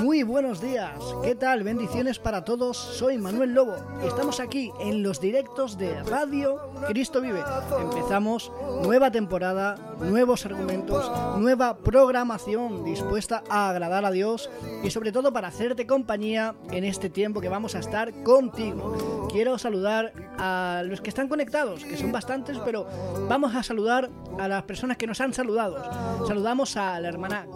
Muy 0.00 0.22
buenos 0.22 0.60
días, 0.60 0.92
¿qué 1.22 1.34
tal? 1.34 1.62
Bendiciones 1.62 2.18
para 2.18 2.44
todos, 2.44 2.76
soy 2.76 3.18
Manuel 3.18 3.54
Lobo 3.54 3.76
y 4.02 4.06
estamos 4.06 4.40
aquí 4.40 4.70
en 4.78 5.02
los 5.02 5.20
directos 5.20 5.78
de 5.78 6.02
Radio 6.04 6.70
Cristo 6.88 7.20
Vive. 7.20 7.42
Empezamos 7.80 8.52
nueva 8.82 9.10
temporada, 9.10 9.76
nuevos 9.98 10.44
argumentos, 10.44 11.10
nueva 11.38 11.78
programación 11.78 12.84
dispuesta 12.84 13.42
a 13.48 13.70
agradar 13.70 14.04
a 14.04 14.10
Dios 14.10 14.50
y 14.82 14.90
sobre 14.90 15.12
todo 15.12 15.32
para 15.32 15.48
hacerte 15.48 15.86
compañía 15.86 16.54
en 16.70 16.84
este 16.84 17.08
tiempo 17.08 17.40
que 17.40 17.48
vamos 17.48 17.74
a 17.74 17.78
estar 17.78 18.12
contigo. 18.22 19.28
Quiero 19.30 19.58
saludar 19.58 20.12
a 20.38 20.82
los 20.84 21.00
que 21.00 21.08
están 21.08 21.28
conectados, 21.28 21.84
que 21.84 21.96
son 21.96 22.12
bastantes, 22.12 22.58
pero 22.64 22.86
vamos 23.28 23.54
a 23.54 23.62
saludar 23.62 24.10
a 24.38 24.48
las 24.48 24.62
personas 24.64 24.96
que 24.96 25.06
nos 25.06 25.20
han 25.20 25.32
saludado. 25.32 26.26
Saludamos 26.26 26.76
a 26.76 27.00
la 27.00 27.08
hermana 27.08 27.46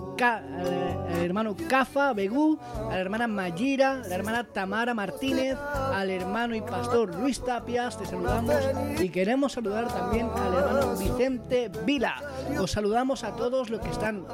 al 1.20 1.26
hermano 1.26 1.54
Cafa 1.68 2.14
Begú, 2.14 2.58
a 2.88 2.94
la 2.94 2.98
hermana 2.98 3.28
Mayira, 3.28 4.00
a 4.02 4.08
la 4.08 4.14
hermana 4.14 4.44
Tamara 4.44 4.94
Martínez, 4.94 5.54
al 5.92 6.08
hermano 6.08 6.54
y 6.54 6.62
pastor 6.62 7.14
Luis 7.14 7.44
Tapias, 7.44 7.98
te 7.98 8.06
saludamos 8.06 8.56
y 8.98 9.10
queremos 9.10 9.52
saludar 9.52 9.88
también 9.88 10.30
al 10.34 10.54
hermano 10.54 10.96
Vicente 10.96 11.70
Vila. 11.84 12.16
Os 12.58 12.70
saludamos 12.70 13.22
a 13.22 13.36
todos 13.36 13.68
los 13.68 13.80
que 13.80 13.90
están 13.90 14.24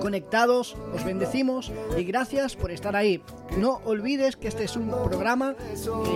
conectados, 0.00 0.76
os 0.94 1.04
bendecimos 1.04 1.72
y 1.96 2.04
gracias 2.04 2.56
por 2.56 2.70
estar 2.70 2.96
ahí. 2.96 3.22
No 3.56 3.80
olvides 3.84 4.36
que 4.36 4.48
este 4.48 4.64
es 4.64 4.76
un 4.76 4.88
programa, 4.88 5.54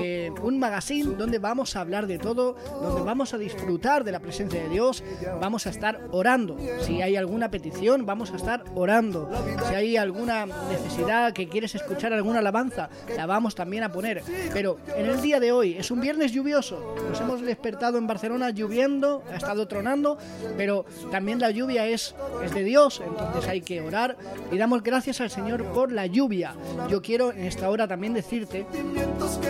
eh, 0.02 0.30
un 0.42 0.58
magazine 0.58 1.14
donde 1.16 1.39
vamos 1.39 1.77
a 1.77 1.80
hablar 1.80 2.06
de 2.06 2.19
todo, 2.19 2.55
donde 2.83 3.02
vamos 3.02 3.34
a 3.34 3.39
disfrutar 3.39 4.05
de 4.05 4.12
la 4.12 4.20
presencia 4.20 4.62
de 4.62 4.69
Dios, 4.69 5.02
vamos 5.41 5.66
a 5.66 5.70
estar 5.70 6.00
orando. 6.11 6.56
Si 6.80 7.02
hay 7.02 7.16
alguna 7.16 7.50
petición, 7.50 8.06
vamos 8.06 8.33
a 8.33 8.36
estar 8.36 8.64
orando. 8.74 9.30
Si 9.69 9.74
hay 9.74 9.96
alguna 9.96 10.46
necesidad 10.46 11.33
que 11.33 11.48
quieres 11.48 11.74
escuchar 11.74 12.12
alguna 12.12 12.41
alabanza, 12.41 12.91
la 13.17 13.27
vamos 13.27 13.55
también 13.55 13.84
a 13.84 13.92
poner. 13.92 14.22
Pero 14.52 14.78
en 14.96 15.06
el 15.06 15.20
día 15.20 15.41
de 15.41 15.52
hoy 15.52 15.74
es 15.74 15.91
un 15.91 16.00
viernes 16.00 16.33
lluvioso. 16.33 16.94
Nos 17.08 17.20
hemos 17.20 17.41
despertado 17.41 17.98
en 17.98 18.06
Barcelona 18.06 18.50
lloviendo, 18.50 19.22
ha 19.33 19.36
estado 19.36 19.67
tronando, 19.67 20.19
pero 20.56 20.84
también 21.11 21.39
la 21.39 21.50
lluvia 21.50 21.86
es, 21.86 22.14
es 22.44 22.55
de 22.55 22.64
Dios, 22.64 23.02
entonces 23.05 23.48
hay 23.48 23.61
que 23.61 23.72
orar 23.81 24.17
y 24.51 24.59
damos 24.59 24.83
gracias 24.83 25.20
al 25.20 25.31
Señor 25.31 25.65
por 25.73 25.92
la 25.92 26.06
lluvia. 26.06 26.55
Yo 26.89 27.03
quiero 27.03 27.33
en 27.33 27.45
esta 27.45 27.70
hora 27.70 27.89
también 27.89 28.14
decirte 28.14 28.67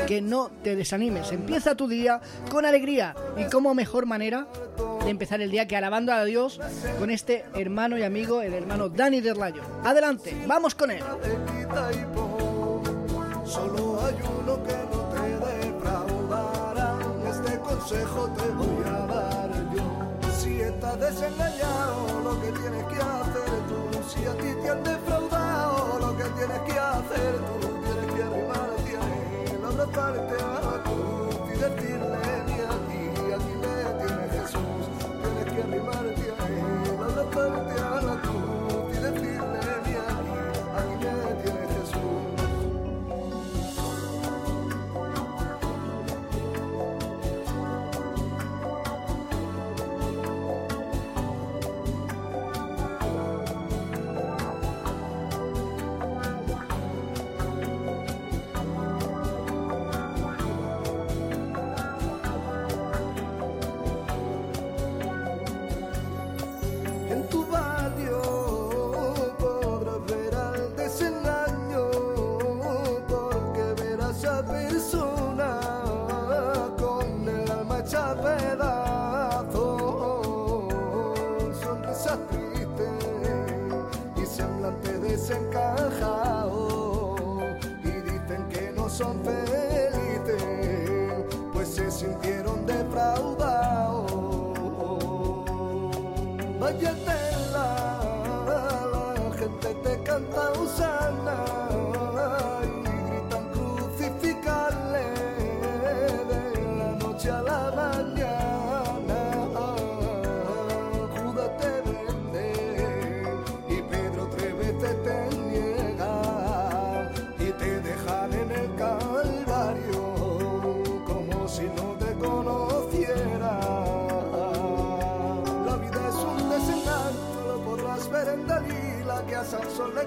que 0.07 0.21
no 0.21 0.51
te 0.63 0.77
desanimes. 0.77 1.33
Empieza 1.33 1.75
tu 1.75 1.89
día 1.89 2.21
con 2.51 2.65
alegría 2.65 3.15
y 3.37 3.51
como 3.51 3.75
mejor 3.75 4.07
manera 4.07 4.47
de 5.05 5.11
empezar 5.11 5.41
el 5.41 5.51
día 5.51 5.67
que 5.67 5.77
alabando 5.77 6.13
a 6.13 6.25
Dios 6.25 6.61
con 6.99 7.11
este 7.11 7.45
hermano 7.55 7.99
y 7.99 8.03
amigo, 8.03 8.41
el 8.41 8.55
hermano 8.55 8.89
Dani 8.89 9.21
Derlayo. 9.21 9.63
Adelante, 9.85 10.35
vamos 10.47 10.75
con 10.75 10.91
él. 10.91 11.03
Solo 13.45 14.01
hay 14.03 14.15
uno 14.41 14.63
que 14.63 14.75
no 14.91 15.01
te 15.13 15.67
defraudará. 15.67 16.97
Este 17.29 17.59
consejo 17.59 18.31
te 18.37 18.49
voy 18.51 18.85
a 18.87 19.07
dar 19.07 19.51
yo. 19.75 19.83
Si 20.41 20.61
estás 20.61 20.99
desengañado, 20.99 22.21
lo 22.25 22.41
que 22.41 22.62
Si 24.13 24.27
a 24.27 24.35
ti 24.35 24.53
te 24.63 24.69
han 24.69 24.83
defraudado, 24.85 25.99
lo 25.99 26.15
que 26.19 26.25
tienes 26.25 26.61
que 26.67 26.79
hacer 26.79 27.33
tú. 27.47 27.57
Tienes 27.83 28.09
que 28.15 28.23
arrimarte 28.23 28.93
a 28.99 29.05
él, 29.41 29.65
abrazarte 29.65 30.37
a 30.45 30.83
cruz 30.85 31.35
y 31.47 31.55
decirle 31.65 32.23
ni 32.47 32.57
a 32.61 32.75
ti, 32.89 33.03
aquí 33.37 33.55
le 33.63 33.75
tiene 34.01 34.25
Jesús. 34.35 34.85
Tienes 35.23 35.47
que 35.55 35.61
arrimarte 35.63 36.27
a 36.29 36.45
él, 36.47 36.99
abrazarte 37.01 37.75
a 37.81 37.82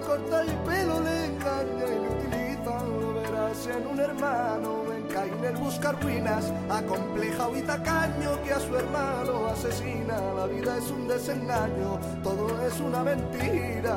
corta 0.05 0.41
el 0.41 0.53
pelo, 0.59 0.99
le 1.01 1.25
engaña 1.25 1.85
y 1.85 1.99
le 1.99 2.09
utiliza. 2.09 2.83
Lo 2.83 3.13
verás 3.13 3.67
en 3.67 3.87
un 3.87 3.99
hermano, 3.99 4.74
el 5.45 5.55
busca 5.57 5.91
ruinas, 5.91 6.51
acomplejado 6.69 7.55
y 7.57 7.61
tacaño 7.61 8.41
que 8.43 8.53
a 8.53 8.59
su 8.59 8.75
hermano 8.75 9.47
asesina. 9.47 10.19
La 10.35 10.45
vida 10.47 10.77
es 10.77 10.89
un 10.89 11.07
desengaño, 11.07 11.99
todo 12.23 12.47
es 12.65 12.79
una 12.79 13.03
mentira. 13.03 13.95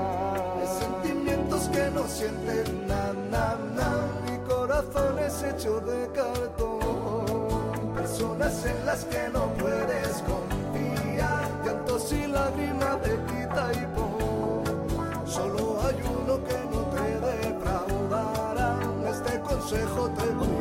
Hay 0.61 0.67
sentimientos 0.79 1.69
que 1.69 1.91
no 1.91 2.07
sienten 2.07 2.87
na, 2.87 3.13
na, 3.31 3.57
na, 3.75 3.91
mi 4.27 4.39
corazón 4.47 5.19
es 5.19 5.43
hecho 5.43 5.81
de 5.81 6.09
cartón. 6.13 7.95
Personas 7.95 8.65
en 8.67 8.87
las 8.87 9.05
que 9.05 9.29
no 9.33 9.53
puedes 9.55 10.23
confiar, 10.23 11.49
llantos 11.65 12.13
y 12.13 12.27
lágrimas 12.27 13.03
de 13.03 13.17
quita 13.27 13.73
y 13.73 13.87
pon. 13.97 15.27
Solo 15.27 15.81
hay 15.83 15.97
uno 16.03 16.43
que 16.45 16.59
no 16.73 16.81
te 16.95 17.09
defraudará, 17.27 18.79
este 19.11 19.41
consejo 19.41 20.11
te 20.11 20.27
voy 20.35 20.58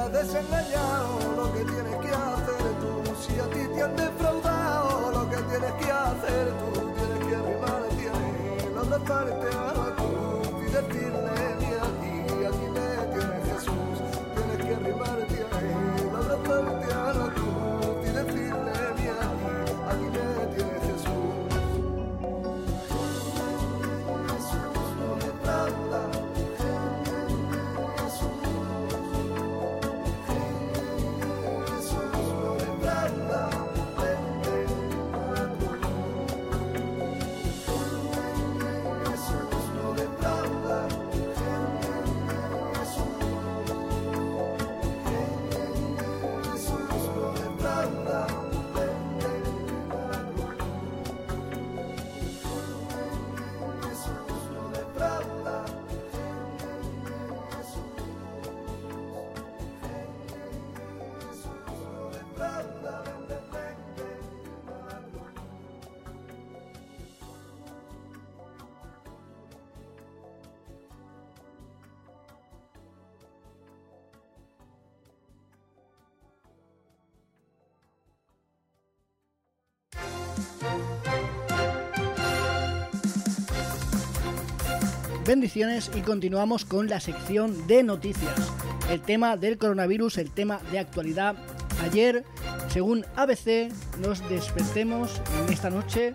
estás 0.00 0.12
desengañado, 0.12 1.18
lo 1.36 1.52
que 1.52 1.64
tienes 1.64 1.96
que 1.96 2.08
hacer 2.08 2.62
tú, 2.80 3.14
si 3.20 3.38
a 3.38 3.44
ti 3.50 3.68
te 3.74 3.82
han 3.82 3.96
defraudado, 3.96 5.12
lo 5.12 5.30
que 5.30 5.36
tienes 5.36 5.72
que 5.72 5.92
hacer 5.92 6.52
tú, 6.58 6.92
tienes 6.96 7.28
que 7.28 7.36
arrimarte 7.36 8.08
a 8.08 8.14
él, 8.64 8.78
abrazarte 8.78 9.56
a 9.56 9.72
la 9.74 9.96
cruz 9.96 10.48
y 10.58 10.70
decirle 10.70 11.59
bendiciones 85.30 85.90
y 85.94 86.00
continuamos 86.00 86.64
con 86.64 86.88
la 86.88 86.98
sección 86.98 87.68
de 87.68 87.84
noticias. 87.84 88.34
El 88.90 89.00
tema 89.00 89.36
del 89.36 89.58
coronavirus, 89.58 90.18
el 90.18 90.32
tema 90.32 90.58
de 90.72 90.80
actualidad. 90.80 91.36
Ayer, 91.84 92.24
según 92.68 93.06
ABC, 93.14 93.70
nos 94.00 94.28
despertemos 94.28 95.22
en 95.40 95.52
esta 95.52 95.70
noche, 95.70 96.14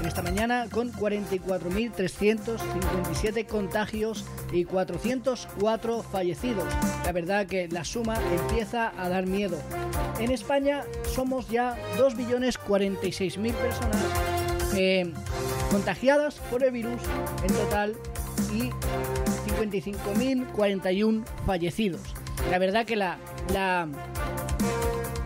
en 0.00 0.06
esta 0.06 0.22
mañana, 0.22 0.66
con 0.70 0.90
44.357 0.94 3.46
contagios 3.46 4.24
y 4.50 4.64
404 4.64 6.02
fallecidos. 6.02 6.72
La 7.04 7.12
verdad 7.12 7.46
que 7.46 7.68
la 7.68 7.84
suma 7.84 8.16
empieza 8.32 8.94
a 8.96 9.10
dar 9.10 9.26
miedo. 9.26 9.58
En 10.18 10.30
España 10.30 10.84
somos 11.14 11.50
ya 11.50 11.76
2.046.000 11.98 13.52
personas 13.52 14.02
eh, 14.74 15.12
contagiadas 15.70 16.36
por 16.50 16.64
el 16.64 16.72
virus 16.72 17.02
en 17.46 17.52
total 17.52 17.94
y 18.52 18.70
55.041 19.50 21.24
fallecidos. 21.46 22.02
La 22.50 22.58
verdad 22.58 22.84
que 22.86 22.96
la, 22.96 23.18
la 23.52 23.88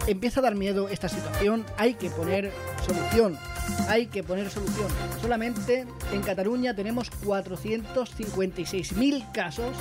empieza 0.06 0.40
a 0.40 0.42
dar 0.42 0.54
miedo 0.54 0.88
esta 0.88 1.08
situación, 1.08 1.64
hay 1.76 1.94
que 1.94 2.10
poner 2.10 2.52
solución. 2.84 3.38
Hay 3.88 4.06
que 4.06 4.22
poner 4.22 4.50
solución. 4.50 4.88
Solamente 5.20 5.84
en 6.12 6.22
Cataluña 6.22 6.74
tenemos 6.74 7.10
456.000 7.24 9.32
casos 9.32 9.76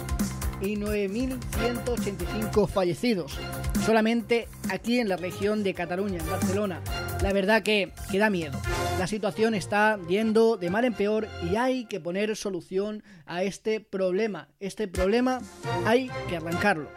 y 0.61 0.75
9.185 0.75 2.67
fallecidos. 2.67 3.37
Solamente 3.85 4.47
aquí 4.69 4.99
en 4.99 5.07
la 5.09 5.17
región 5.17 5.63
de 5.63 5.73
Cataluña, 5.73 6.19
en 6.19 6.29
Barcelona. 6.29 6.79
La 7.21 7.33
verdad 7.33 7.63
que, 7.63 7.91
que 8.11 8.19
da 8.19 8.29
miedo. 8.29 8.59
La 8.99 9.07
situación 9.07 9.53
está 9.53 9.99
yendo 10.07 10.57
de 10.57 10.69
mal 10.69 10.85
en 10.85 10.93
peor 10.93 11.27
y 11.51 11.55
hay 11.55 11.85
que 11.85 11.99
poner 11.99 12.35
solución 12.35 13.03
a 13.25 13.43
este 13.43 13.79
problema. 13.79 14.47
Este 14.59 14.87
problema 14.87 15.39
hay 15.85 16.09
que 16.29 16.37
arrancarlo. 16.37 16.89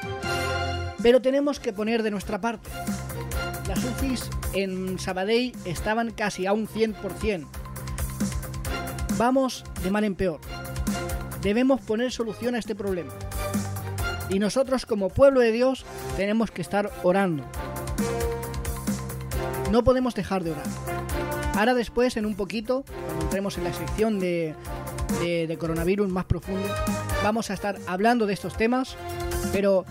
Pero 1.03 1.21
tenemos 1.21 1.61
que 1.61 1.73
poner 1.73 2.03
de 2.03 2.11
nuestra 2.11 2.41
parte. 2.41 2.71
Las 3.69 3.85
UCIs 3.85 4.31
en 4.55 4.99
Sabadell 4.99 5.53
estaban 5.65 6.11
casi 6.11 6.47
a 6.47 6.53
un 6.53 6.67
100%. 6.67 7.47
Vamos 9.17 9.65
de 9.83 9.91
mal 9.91 10.05
en 10.05 10.15
peor. 10.15 10.41
Debemos 11.43 11.81
poner 11.81 12.13
solución 12.13 12.55
a 12.55 12.59
este 12.59 12.75
problema. 12.75 13.13
Y 14.31 14.39
nosotros 14.39 14.87
como 14.87 15.09
pueblo 15.09 15.41
de 15.41 15.53
Dios 15.53 15.85
tenemos 16.17 16.51
que 16.51 16.63
estar 16.63 16.91
orando. 17.03 17.45
No 19.71 19.85
podemos 19.85 20.15
dejar 20.15 20.43
de 20.43 20.53
orar. 20.53 20.67
Ahora 21.55 21.75
después, 21.75 22.17
en 22.17 22.27
un 22.27 22.35
poquito, 22.35 22.85
cuando 23.07 23.25
entremos 23.25 23.59
en 23.59 23.65
la 23.65 23.73
sección 23.73 24.19
de, 24.19 24.55
coronavirus 25.59 26.09
más 26.09 26.25
profundo, 26.25 26.67
vamos 27.23 27.51
a 27.51 27.55
estar 27.55 27.79
hablando 27.87 28.27
de 28.27 28.33
estos 28.33 28.57
temas, 28.57 28.97
pero 29.53 29.85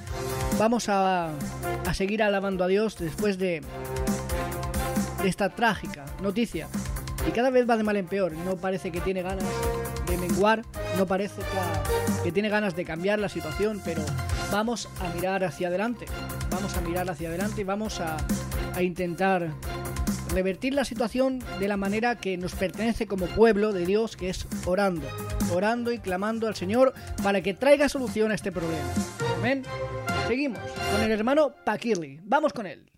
vamos 0.58 0.90
a, 0.90 1.30
a 1.86 1.94
seguir 1.94 2.24
alabando 2.24 2.64
a 2.64 2.68
Dios 2.68 2.98
después 2.98 3.38
de, 3.38 3.62
de 5.22 5.30
esta 5.30 5.50
trágica 5.50 6.06
noticia. 6.22 6.68
Y 7.28 7.32
cada 7.32 7.50
vez 7.50 7.70
va 7.70 7.78
de 7.78 7.84
mal 7.84 7.98
en 7.98 8.08
peor. 8.08 8.34
No 8.34 8.58
parece 8.58 8.92
que 8.92 9.02
tiene 9.02 9.22
ganas 9.22 9.46
de 10.08 10.18
menguar, 10.18 10.64
no 10.98 11.06
parece 11.06 11.42
que, 11.42 12.24
que 12.24 12.32
tiene 12.32 12.50
ganas 12.50 12.76
de 12.76 12.86
cambiar 12.86 13.20
la 13.20 13.30
situación, 13.30 13.82
pero 13.84 14.02
vamos 14.52 14.90
a 15.02 15.14
mirar 15.14 15.44
hacia 15.44 15.68
adelante. 15.68 16.06
Vamos 16.50 16.76
a 16.76 16.82
mirar 16.82 17.10
hacia 17.10 17.30
adelante 17.30 17.62
y 17.62 17.64
vamos 17.64 18.00
a, 18.00 18.18
a 18.76 18.82
intentar 18.82 19.54
revertir 20.32 20.74
la 20.74 20.86
situación 20.86 21.40
de 21.60 21.68
la 21.68 21.78
manera 21.78 22.16
que 22.16 22.38
nos 22.38 22.54
pertenece 22.56 23.08
como 23.08 23.26
pueblo 23.28 23.74
de 23.74 23.86
Dios, 23.86 24.16
que 24.16 24.30
es 24.30 24.48
orando, 24.66 25.08
orando 25.52 25.92
y 25.92 26.00
clamando 26.00 26.48
al 26.48 26.56
Señor 26.56 26.94
para 27.24 27.42
que 27.42 27.54
traiga 27.54 27.90
solución 27.90 28.32
a 28.32 28.36
este 28.36 28.52
problema. 28.52 28.88
Amén. 29.38 29.64
Seguimos 30.28 30.60
con 30.92 31.02
el 31.02 31.12
hermano 31.12 31.54
Paquirli. 31.66 32.20
Vamos 32.24 32.54
con 32.54 32.68
él. 32.68 32.90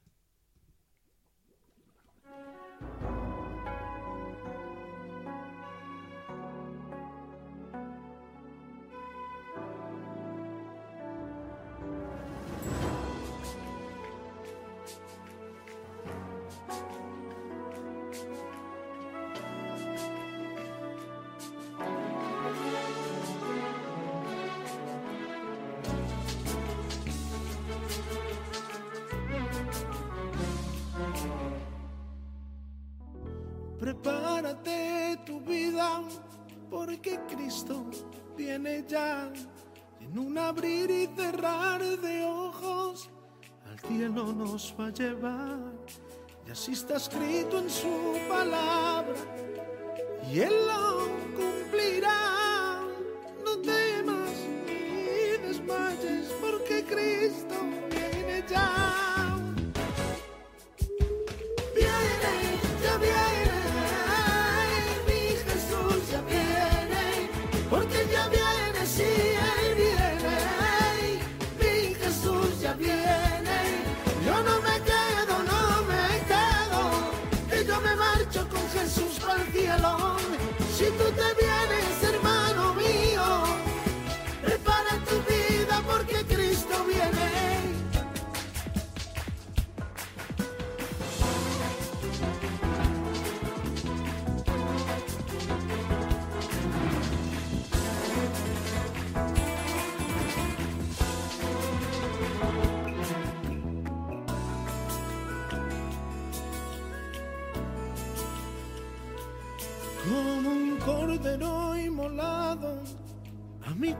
Prepárate 33.81 35.17
tu 35.25 35.39
vida, 35.41 36.03
porque 36.69 37.19
Cristo 37.27 37.83
viene 38.37 38.85
ya. 38.87 39.33
En 39.99 40.19
un 40.19 40.37
abrir 40.37 40.91
y 40.91 41.07
cerrar 41.07 41.81
de 41.81 42.23
ojos, 42.23 43.09
al 43.65 43.79
cielo 43.79 44.33
nos 44.33 44.75
va 44.79 44.85
a 44.85 44.89
llevar. 44.91 45.73
Y 46.45 46.51
así 46.51 46.73
está 46.73 46.97
escrito 46.97 47.57
en 47.57 47.71
su 47.71 48.19
palabra, 48.29 49.15
y 50.31 50.41
Él 50.41 50.53
lo 50.67 51.07
cumplirá. 51.35 52.81
No 53.43 53.57
temas 53.61 54.29
ni 54.67 55.47
desmayes, 55.47 56.31
porque 56.39 56.85
Cristo 56.85 57.55
viene 57.89 58.45
ya. 58.47 58.80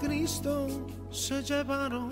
Cristo 0.02 0.68
se 1.12 1.44
llevaron 1.44 2.10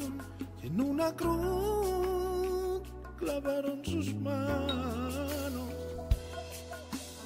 y 0.61 0.67
en 0.67 0.79
una 0.79 1.11
cruz 1.15 2.83
clavaron 3.17 3.83
sus 3.83 4.13
manos. 4.13 5.73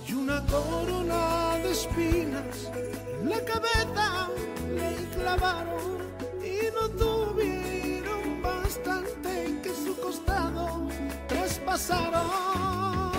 Y 0.08 0.13
una 0.13 0.41
corona 0.46 1.58
de 1.58 1.72
espinas 1.72 2.72
en 3.20 3.29
la 3.29 3.41
cabeza 3.43 4.29
le 4.74 5.10
clavaron 5.10 5.98
y 6.41 6.72
no 6.74 6.89
tuvieron 6.91 8.41
bastante 8.41 9.60
que 9.62 9.70
su 9.70 9.98
costado 10.00 10.88
traspasaron. 11.27 13.12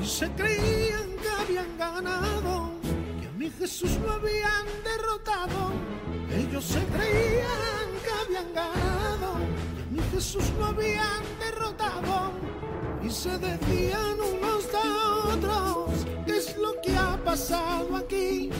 Y 0.00 0.06
se 0.06 0.30
creían 0.34 1.16
que 1.20 1.28
habían 1.28 1.76
ganado, 1.76 2.75
mi 3.36 3.50
Jesús 3.50 3.90
lo 4.04 4.12
habían 4.12 4.66
derrotado. 4.82 5.72
Ellos 6.30 6.64
se 6.64 6.82
creían 6.84 7.88
que 8.02 8.10
habían 8.22 8.52
ganado, 8.54 9.34
que 9.76 9.82
a 9.82 9.86
mi 9.90 10.00
Jesús 10.10 10.44
lo 10.58 10.66
habían 10.66 11.22
derrotado. 11.38 12.32
Y 13.02 13.10
se 13.10 13.38
decían 13.38 14.18
unos 14.20 14.66
a 14.74 15.34
otros, 15.34 16.06
¿qué 16.24 16.36
es 16.38 16.56
lo 16.56 16.80
que 16.80 16.96
ha 16.96 17.16
pasado 17.24 17.96
aquí? 17.96 18.50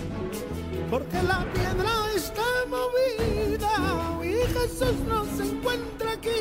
Porque 0.90 1.22
la 1.22 1.44
piedra 1.52 2.12
está 2.14 2.42
movida 2.68 4.20
y 4.22 4.34
Jesús 4.52 4.98
no 5.08 5.24
se 5.36 5.44
encuentra 5.50 6.12
aquí. 6.12 6.36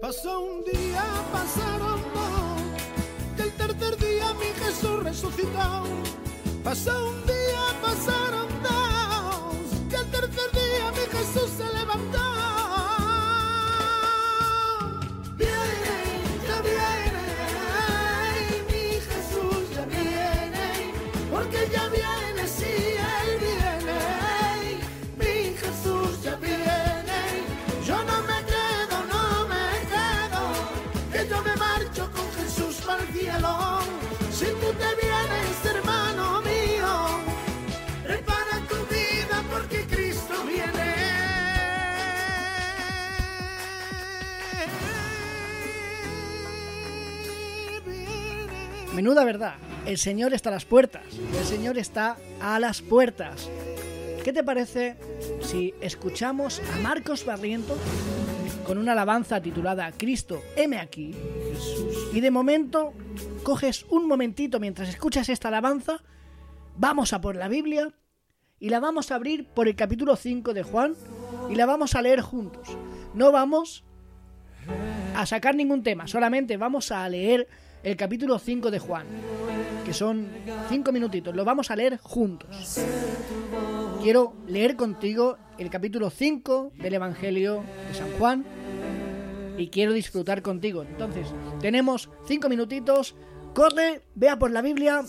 Pasó 0.00 0.40
un 0.40 0.64
día, 0.64 1.04
pasaron 1.32 2.00
dos, 2.14 2.53
tercer 3.66 3.96
día 3.96 4.34
mi 4.34 4.46
Jesús 4.64 5.02
resucitó. 5.02 5.84
Pasó 6.62 7.08
un 7.08 7.26
día, 7.26 7.34
Menuda 49.04 49.26
verdad, 49.26 49.56
el 49.84 49.98
Señor 49.98 50.32
está 50.32 50.48
a 50.48 50.52
las 50.52 50.64
puertas, 50.64 51.02
el 51.38 51.44
Señor 51.44 51.76
está 51.76 52.16
a 52.40 52.58
las 52.58 52.80
puertas. 52.80 53.50
¿Qué 54.24 54.32
te 54.32 54.42
parece 54.42 54.96
si 55.42 55.74
escuchamos 55.82 56.62
a 56.74 56.78
Marcos 56.78 57.26
Barrientos 57.26 57.76
con 58.66 58.78
una 58.78 58.92
alabanza 58.92 59.42
titulada 59.42 59.92
Cristo, 59.92 60.40
heme 60.56 60.78
aquí? 60.78 61.14
Y 62.14 62.20
de 62.22 62.30
momento 62.30 62.94
coges 63.42 63.84
un 63.90 64.08
momentito 64.08 64.58
mientras 64.58 64.88
escuchas 64.88 65.28
esta 65.28 65.48
alabanza, 65.48 66.02
vamos 66.74 67.12
a 67.12 67.20
por 67.20 67.36
la 67.36 67.48
Biblia 67.48 67.92
y 68.58 68.70
la 68.70 68.80
vamos 68.80 69.10
a 69.10 69.16
abrir 69.16 69.46
por 69.48 69.68
el 69.68 69.76
capítulo 69.76 70.16
5 70.16 70.54
de 70.54 70.62
Juan 70.62 70.94
y 71.50 71.56
la 71.56 71.66
vamos 71.66 71.94
a 71.94 72.00
leer 72.00 72.22
juntos. 72.22 72.66
No 73.12 73.32
vamos 73.32 73.84
a 75.14 75.26
sacar 75.26 75.54
ningún 75.56 75.82
tema, 75.82 76.06
solamente 76.06 76.56
vamos 76.56 76.90
a 76.90 77.06
leer 77.06 77.48
el 77.84 77.96
capítulo 77.96 78.38
5 78.38 78.70
de 78.70 78.78
Juan, 78.78 79.06
que 79.84 79.92
son 79.92 80.28
5 80.70 80.90
minutitos, 80.90 81.36
lo 81.36 81.44
vamos 81.44 81.70
a 81.70 81.76
leer 81.76 81.98
juntos. 81.98 82.80
Quiero 84.02 84.34
leer 84.46 84.74
contigo 84.74 85.36
el 85.58 85.68
capítulo 85.68 86.08
5 86.10 86.72
del 86.76 86.94
Evangelio 86.94 87.62
de 87.88 87.94
San 87.94 88.10
Juan 88.18 88.44
y 89.58 89.68
quiero 89.68 89.92
disfrutar 89.92 90.40
contigo. 90.40 90.82
Entonces, 90.82 91.28
tenemos 91.60 92.08
5 92.26 92.48
minutitos, 92.48 93.14
corre, 93.54 94.02
vea 94.14 94.38
por 94.38 94.50
la 94.50 94.62
Biblia, 94.62 95.02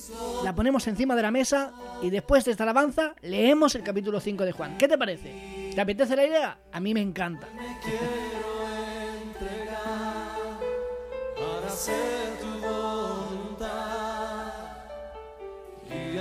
la 0.43 0.53
ponemos 0.53 0.85
encima 0.87 1.15
de 1.15 1.21
la 1.21 1.31
mesa 1.31 1.71
y 2.01 2.09
después 2.09 2.43
de 2.43 2.51
esta 2.51 2.63
alabanza 2.63 3.15
leemos 3.21 3.73
el 3.75 3.83
capítulo 3.83 4.19
5 4.19 4.43
de 4.43 4.51
Juan. 4.51 4.77
¿Qué 4.77 4.89
te 4.89 4.97
parece? 4.97 5.71
¿Te 5.73 5.79
apetece 5.79 6.15
la 6.15 6.25
idea? 6.25 6.59
A 6.73 6.79
mí 6.81 6.93
me 6.93 7.01
encanta. 7.01 7.47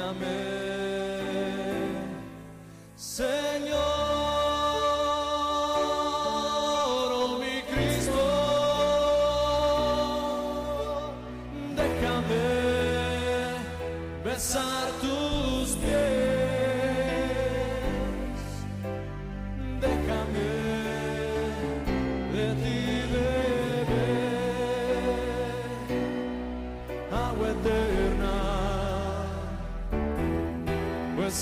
Señor, 0.05 0.44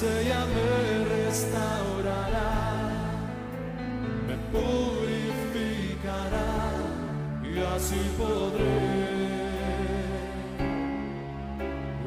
ella 0.03 0.43
me 0.55 0.71
restaurará, 1.17 2.53
me 4.27 4.37
purificará 4.53 6.53
y 7.43 7.45
así 7.75 8.03
podré 8.19 9.03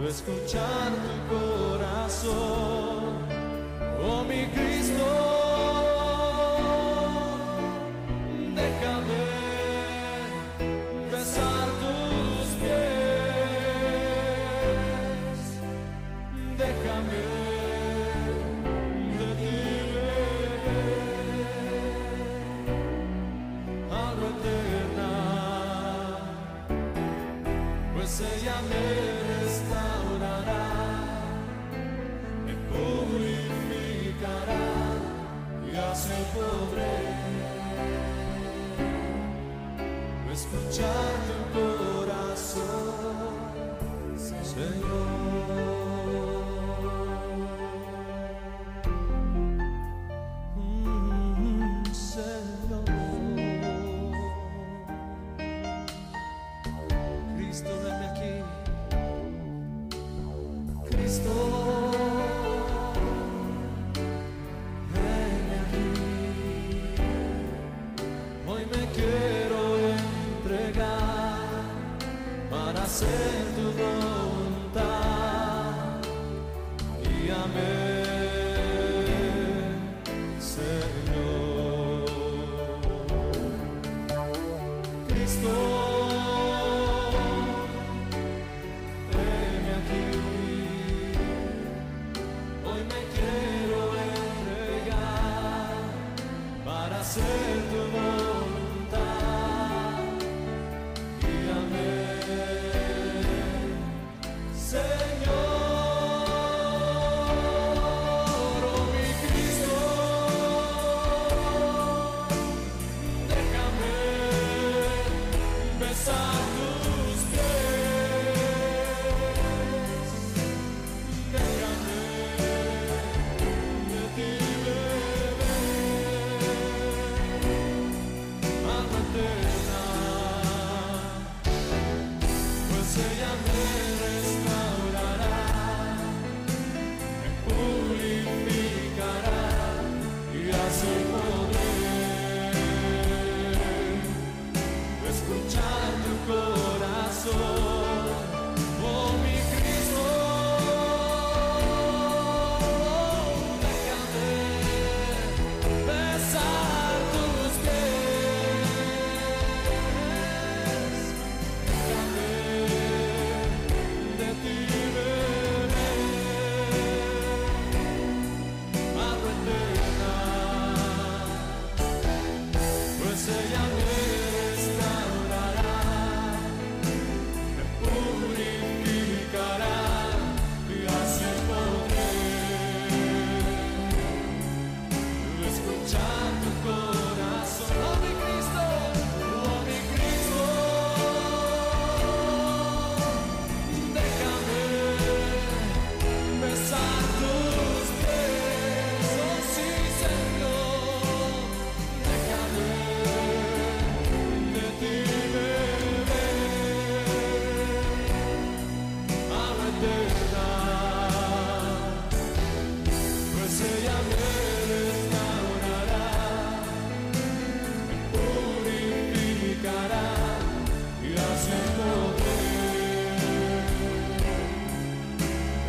escuchar 0.07 0.89
tu 1.05 1.15
corazón, 1.33 2.74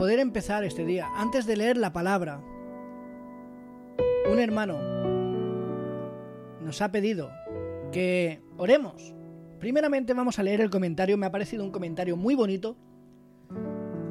poder 0.00 0.18
empezar 0.18 0.64
este 0.64 0.86
día 0.86 1.10
antes 1.14 1.44
de 1.44 1.58
leer 1.58 1.76
la 1.76 1.92
palabra. 1.92 2.40
Un 4.32 4.38
hermano 4.38 4.78
nos 6.62 6.80
ha 6.80 6.90
pedido 6.90 7.30
que 7.92 8.40
oremos. 8.56 9.14
Primeramente 9.58 10.14
vamos 10.14 10.38
a 10.38 10.42
leer 10.42 10.62
el 10.62 10.70
comentario, 10.70 11.18
me 11.18 11.26
ha 11.26 11.30
parecido 11.30 11.64
un 11.64 11.70
comentario 11.70 12.16
muy 12.16 12.34
bonito 12.34 12.78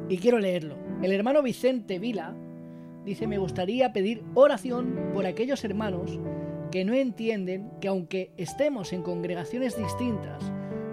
y 0.08 0.18
quiero 0.18 0.38
leerlo. 0.38 0.76
El 1.02 1.10
hermano 1.10 1.42
Vicente 1.42 1.98
Vila 1.98 2.36
dice, 3.04 3.26
me 3.26 3.38
gustaría 3.38 3.92
pedir 3.92 4.22
oración 4.34 5.10
por 5.12 5.26
aquellos 5.26 5.64
hermanos 5.64 6.20
que 6.70 6.84
no 6.84 6.94
entienden 6.94 7.68
que 7.80 7.88
aunque 7.88 8.32
estemos 8.36 8.92
en 8.92 9.02
congregaciones 9.02 9.76
distintas, 9.76 10.52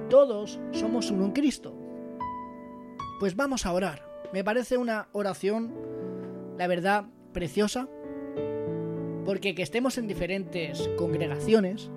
todos 0.10 0.60
somos 0.72 1.12
uno 1.12 1.26
en 1.26 1.34
Cristo. 1.34 1.76
Pues 3.20 3.36
vamos 3.36 3.68
a 3.68 3.74
orar. 3.74 4.07
Me 4.34 4.44
parece 4.44 4.78
una 4.78 5.08
oración, 5.14 5.74
la 6.58 6.68
verdad, 6.68 7.06
preciosa, 7.34 7.88
porque 9.26 9.56
que 9.56 9.62
estemos 9.62 9.98
en 9.98 10.08
diferentes 10.08 10.90
congregaciones 10.98 11.90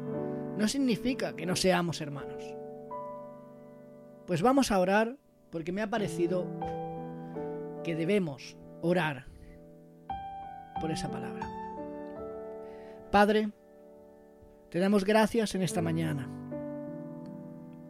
no 0.56 0.68
significa 0.68 1.34
que 1.34 1.46
no 1.46 1.56
seamos 1.56 2.00
hermanos. 2.00 2.44
Pues 4.26 4.42
vamos 4.42 4.70
a 4.70 4.78
orar 4.78 5.16
porque 5.50 5.72
me 5.72 5.82
ha 5.82 5.90
parecido 5.90 6.46
que 7.82 7.96
debemos 7.96 8.56
orar 8.82 9.26
por 10.80 10.90
esa 10.90 11.10
palabra. 11.10 11.48
Padre, 13.10 13.50
te 14.70 14.78
damos 14.78 15.04
gracias 15.04 15.54
en 15.54 15.62
esta 15.62 15.82
mañana. 15.82 16.28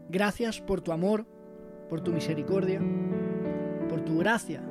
Gracias 0.09 0.61
por 0.61 0.81
tu 0.81 0.93
amor, 0.93 1.27
por 1.89 2.01
tu 2.01 2.13
misericordia, 2.13 2.81
por 3.91 4.05
tu 4.05 4.19
gracia, 4.19 4.63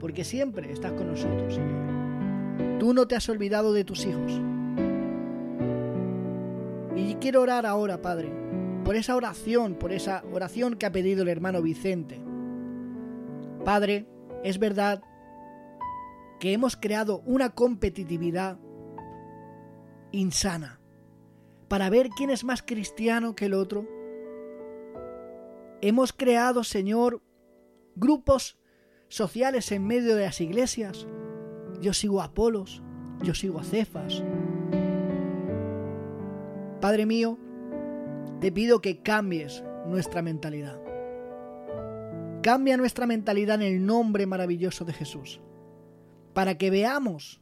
porque 0.00 0.24
siempre 0.24 0.72
estás 0.72 0.92
con 0.92 1.08
nosotros, 1.08 1.54
Señor. 1.54 2.78
Tú 2.78 2.94
no 2.94 3.06
te 3.06 3.14
has 3.16 3.28
olvidado 3.28 3.74
de 3.74 3.84
tus 3.84 4.06
hijos. 4.06 4.40
Y 6.96 7.14
quiero 7.16 7.42
orar 7.42 7.66
ahora, 7.66 8.00
Padre, 8.00 8.32
por 8.82 8.96
esa 8.96 9.14
oración, 9.14 9.74
por 9.74 9.92
esa 9.92 10.24
oración 10.32 10.76
que 10.76 10.86
ha 10.86 10.92
pedido 10.92 11.22
el 11.22 11.28
hermano 11.28 11.60
Vicente. 11.60 12.18
Padre, 13.62 14.06
es 14.42 14.58
verdad 14.58 15.02
que 16.40 16.54
hemos 16.54 16.76
creado 16.76 17.20
una 17.26 17.50
competitividad 17.50 18.58
insana 20.12 20.80
para 21.68 21.90
ver 21.90 22.08
quién 22.08 22.30
es 22.30 22.42
más 22.44 22.62
cristiano 22.62 23.34
que 23.34 23.46
el 23.46 23.54
otro. 23.54 23.86
Hemos 25.82 26.14
creado, 26.14 26.64
Señor, 26.64 27.22
grupos 27.96 28.56
sociales 29.08 29.72
en 29.72 29.86
medio 29.86 30.14
de 30.14 30.24
las 30.24 30.40
iglesias. 30.40 31.06
Yo 31.80 31.92
sigo 31.92 32.20
a 32.20 32.26
Apolos, 32.26 32.82
yo 33.22 33.34
sigo 33.34 33.58
a 33.58 33.64
Cefas. 33.64 34.22
Padre 36.80 37.06
mío, 37.06 37.38
te 38.40 38.52
pido 38.52 38.80
que 38.80 39.02
cambies 39.02 39.64
nuestra 39.86 40.22
mentalidad. 40.22 40.80
Cambia 42.42 42.76
nuestra 42.76 43.06
mentalidad 43.06 43.56
en 43.56 43.74
el 43.74 43.86
nombre 43.86 44.26
maravilloso 44.26 44.84
de 44.84 44.92
Jesús, 44.92 45.40
para 46.32 46.58
que 46.58 46.70
veamos 46.70 47.40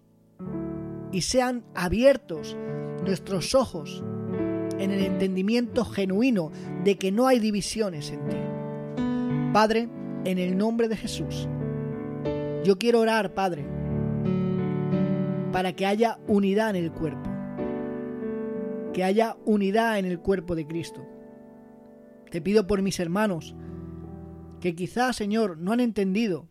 y 1.13 1.23
sean 1.23 1.65
abiertos 1.75 2.57
nuestros 3.03 3.55
ojos 3.55 4.03
en 4.79 4.91
el 4.91 5.05
entendimiento 5.05 5.85
genuino 5.85 6.51
de 6.85 6.97
que 6.97 7.13
no 7.13 7.27
hay 7.27 7.39
divisiones 7.39 8.11
en 8.11 8.29
ti. 8.29 8.37
Padre, 9.53 9.89
en 10.25 10.39
el 10.39 10.57
nombre 10.57 10.89
de 10.89 10.97
Jesús, 10.97 11.49
yo 12.65 12.79
quiero 12.79 13.01
orar, 13.01 13.35
Padre, 13.35 13.65
para 15.53 15.75
que 15.75 15.87
haya 15.87 16.19
unidad 16.27 16.71
en 16.71 16.77
el 16.77 16.93
cuerpo, 16.93 17.31
que 18.93 19.05
haya 19.05 19.37
unidad 19.45 19.99
en 19.99 20.07
el 20.07 20.19
cuerpo 20.19 20.55
de 20.55 20.67
Cristo. 20.67 21.07
Te 22.31 22.41
pido 22.41 22.67
por 22.67 22.83
mis 22.83 22.99
hermanos, 23.01 23.55
que 24.61 24.75
quizás, 24.75 25.17
Señor, 25.17 25.59
no 25.59 25.73
han 25.73 25.81
entendido 25.81 26.49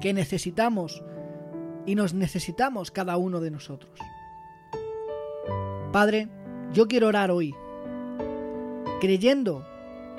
que 0.00 0.12
necesitamos 0.12 1.02
y 1.86 1.94
nos 1.94 2.12
necesitamos 2.12 2.90
cada 2.90 3.16
uno 3.16 3.40
de 3.40 3.52
nosotros. 3.52 3.98
Padre, 5.92 6.28
yo 6.72 6.88
quiero 6.88 7.06
orar 7.06 7.30
hoy, 7.30 7.54
creyendo 9.00 9.64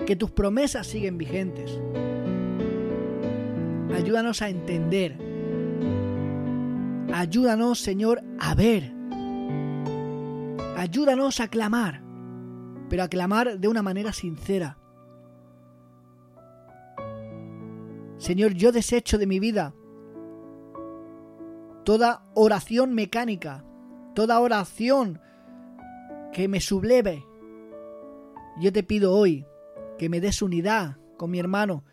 que 0.06 0.16
tus 0.16 0.32
promesas 0.32 0.88
siguen 0.88 1.18
vigentes. 1.18 1.80
Ayúdanos 3.96 4.42
a 4.42 4.50
entender. 4.50 5.18
Ayúdanos, 7.14 7.80
Señor, 7.80 8.24
a 8.40 8.56
ver. 8.56 8.92
Ayúdanos 10.76 11.40
a 11.40 11.48
clamar, 11.48 12.02
pero 12.90 13.04
a 13.04 13.08
clamar 13.08 13.60
de 13.60 13.68
una 13.68 13.82
manera 13.82 14.12
sincera. 14.12 14.78
Señor, 18.18 18.54
yo 18.54 18.72
desecho 18.72 19.18
de 19.18 19.28
mi 19.28 19.40
vida 19.40 19.74
toda 21.84 22.24
oración 22.34 22.94
mecánica, 22.94 23.64
toda 24.16 24.40
oración 24.40 25.20
que 26.32 26.48
me 26.48 26.60
subleve. 26.60 27.26
Yo 28.60 28.72
te 28.72 28.84
pido 28.84 29.14
hoy 29.14 29.46
que 29.98 30.10
me 30.10 30.22
des 30.22 30.42
unidad 30.42 30.98
con 31.18 31.32
mi 31.32 31.40
hermano, 31.40 31.84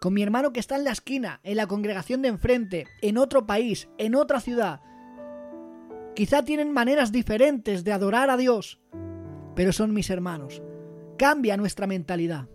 con 0.00 0.14
mi 0.14 0.22
hermano 0.22 0.52
que 0.52 0.60
está 0.60 0.76
en 0.76 0.84
la 0.84 0.92
esquina, 0.92 1.40
en 1.42 1.56
la 1.56 1.66
congregación 1.66 2.22
de 2.22 2.28
enfrente, 2.28 2.86
en 3.02 3.18
otro 3.18 3.46
país, 3.46 3.88
en 3.98 4.14
otra 4.14 4.40
ciudad. 4.40 4.80
Quizá 6.14 6.44
tienen 6.44 6.72
maneras 6.72 7.12
diferentes 7.12 7.84
de 7.84 7.92
adorar 7.92 8.30
a 8.30 8.36
Dios, 8.36 8.80
pero 9.54 9.72
son 9.72 9.92
mis 9.92 10.10
hermanos. 10.10 10.62
Cambia 11.18 11.56
nuestra 11.56 11.86
mentalidad. 11.86 12.48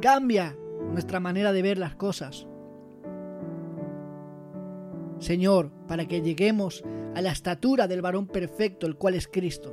Cambia 0.00 0.56
nuestra 0.92 1.20
manera 1.20 1.52
de 1.52 1.62
ver 1.62 1.78
las 1.78 1.94
cosas. 1.94 2.46
Señor, 5.18 5.70
para 5.86 6.06
que 6.06 6.20
lleguemos 6.20 6.84
a 7.14 7.22
la 7.22 7.30
estatura 7.30 7.88
del 7.88 8.02
varón 8.02 8.26
perfecto, 8.26 8.86
el 8.86 8.96
cual 8.96 9.14
es 9.14 9.28
Cristo. 9.28 9.72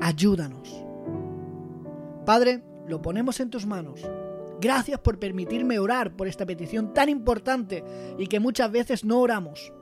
Ayúdanos. 0.00 0.87
Padre, 2.28 2.62
lo 2.86 3.00
ponemos 3.00 3.40
en 3.40 3.48
tus 3.48 3.64
manos. 3.64 4.02
Gracias 4.60 5.00
por 5.00 5.18
permitirme 5.18 5.78
orar 5.78 6.14
por 6.14 6.28
esta 6.28 6.44
petición 6.44 6.92
tan 6.92 7.08
importante 7.08 7.82
y 8.18 8.26
que 8.26 8.38
muchas 8.38 8.70
veces 8.70 9.02
no 9.02 9.22
oramos. 9.22 9.72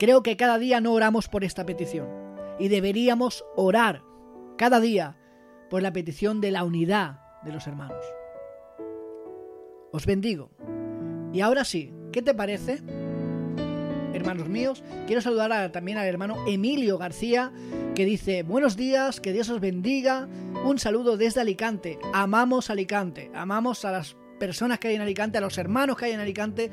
Creo 0.00 0.24
que 0.24 0.36
cada 0.36 0.58
día 0.58 0.80
no 0.80 0.92
oramos 0.92 1.28
por 1.28 1.44
esta 1.44 1.64
petición 1.64 2.08
y 2.58 2.66
deberíamos 2.66 3.44
orar 3.54 4.02
cada 4.58 4.80
día 4.80 5.16
por 5.70 5.80
la 5.80 5.92
petición 5.92 6.40
de 6.40 6.50
la 6.50 6.64
unidad 6.64 7.20
de 7.44 7.52
los 7.52 7.68
hermanos. 7.68 8.04
Os 9.92 10.06
bendigo. 10.06 10.50
Y 11.32 11.40
ahora 11.40 11.62
sí, 11.62 11.94
¿qué 12.10 12.20
te 12.20 12.34
parece? 12.34 12.82
Hermanos 14.20 14.50
míos, 14.50 14.84
quiero 15.06 15.22
saludar 15.22 15.72
también 15.72 15.96
al 15.96 16.06
hermano 16.06 16.44
Emilio 16.46 16.98
García, 16.98 17.52
que 17.94 18.04
dice, 18.04 18.42
buenos 18.42 18.76
días, 18.76 19.18
que 19.18 19.32
Dios 19.32 19.48
os 19.48 19.60
bendiga, 19.60 20.28
un 20.62 20.78
saludo 20.78 21.16
desde 21.16 21.40
Alicante, 21.40 21.98
amamos 22.12 22.68
Alicante, 22.68 23.30
amamos 23.34 23.86
a 23.86 23.92
las 23.92 24.16
personas 24.38 24.78
que 24.78 24.88
hay 24.88 24.96
en 24.96 25.00
Alicante, 25.00 25.38
a 25.38 25.40
los 25.40 25.56
hermanos 25.56 25.96
que 25.96 26.04
hay 26.04 26.12
en 26.12 26.20
Alicante, 26.20 26.70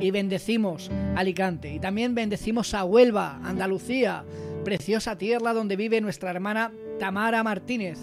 y 0.00 0.10
bendecimos 0.10 0.90
Alicante. 1.16 1.72
Y 1.72 1.80
también 1.80 2.14
bendecimos 2.14 2.74
a 2.74 2.84
Huelva, 2.84 3.40
Andalucía, 3.42 4.26
preciosa 4.62 5.16
tierra 5.16 5.54
donde 5.54 5.76
vive 5.76 5.98
nuestra 6.02 6.30
hermana 6.30 6.72
Tamara 6.98 7.42
Martínez. 7.42 8.00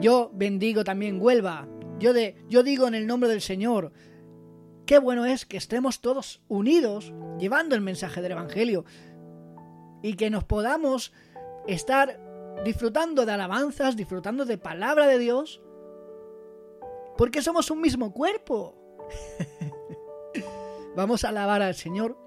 Yo 0.00 0.30
bendigo 0.32 0.84
también 0.84 1.20
Huelva. 1.20 1.66
Yo, 1.98 2.12
de, 2.12 2.36
yo 2.48 2.62
digo 2.62 2.86
en 2.86 2.94
el 2.94 3.08
nombre 3.08 3.28
del 3.28 3.40
Señor, 3.40 3.90
qué 4.90 4.98
bueno 4.98 5.24
es 5.24 5.46
que 5.46 5.56
estemos 5.56 6.00
todos 6.00 6.42
unidos 6.48 7.14
llevando 7.38 7.76
el 7.76 7.80
mensaje 7.80 8.22
del 8.22 8.32
Evangelio 8.32 8.84
y 10.02 10.14
que 10.14 10.30
nos 10.30 10.42
podamos 10.42 11.12
estar 11.68 12.18
disfrutando 12.64 13.24
de 13.24 13.30
alabanzas, 13.30 13.94
disfrutando 13.94 14.46
de 14.46 14.58
palabra 14.58 15.06
de 15.06 15.20
Dios, 15.20 15.62
porque 17.16 17.40
somos 17.40 17.70
un 17.70 17.80
mismo 17.80 18.12
cuerpo. 18.12 18.74
Vamos 20.96 21.22
a 21.22 21.28
alabar 21.28 21.62
al 21.62 21.76
Señor. 21.76 22.18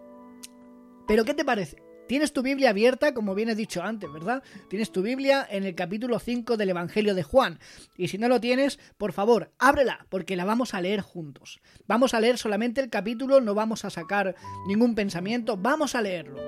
Pero 1.05 1.25
¿qué 1.25 1.33
te 1.33 1.43
parece? 1.43 1.83
Tienes 2.07 2.33
tu 2.33 2.41
Biblia 2.41 2.71
abierta, 2.71 3.13
como 3.13 3.33
bien 3.33 3.49
he 3.49 3.55
dicho 3.55 3.81
antes, 3.81 4.11
¿verdad? 4.11 4.43
Tienes 4.69 4.91
tu 4.91 5.01
Biblia 5.01 5.47
en 5.49 5.63
el 5.63 5.73
capítulo 5.73 6.19
5 6.19 6.57
del 6.57 6.69
Evangelio 6.69 7.15
de 7.15 7.23
Juan. 7.23 7.59
Y 7.97 8.09
si 8.09 8.17
no 8.17 8.27
lo 8.27 8.41
tienes, 8.41 8.79
por 8.97 9.13
favor, 9.13 9.51
ábrela, 9.57 10.05
porque 10.09 10.35
la 10.35 10.45
vamos 10.45 10.73
a 10.73 10.81
leer 10.81 11.01
juntos. 11.01 11.61
Vamos 11.87 12.13
a 12.13 12.19
leer 12.19 12.37
solamente 12.37 12.81
el 12.81 12.89
capítulo, 12.89 13.39
no 13.39 13.55
vamos 13.55 13.85
a 13.85 13.89
sacar 13.89 14.35
ningún 14.67 14.95
pensamiento, 14.95 15.55
vamos 15.57 15.95
a 15.95 16.01
leerlo. 16.01 16.39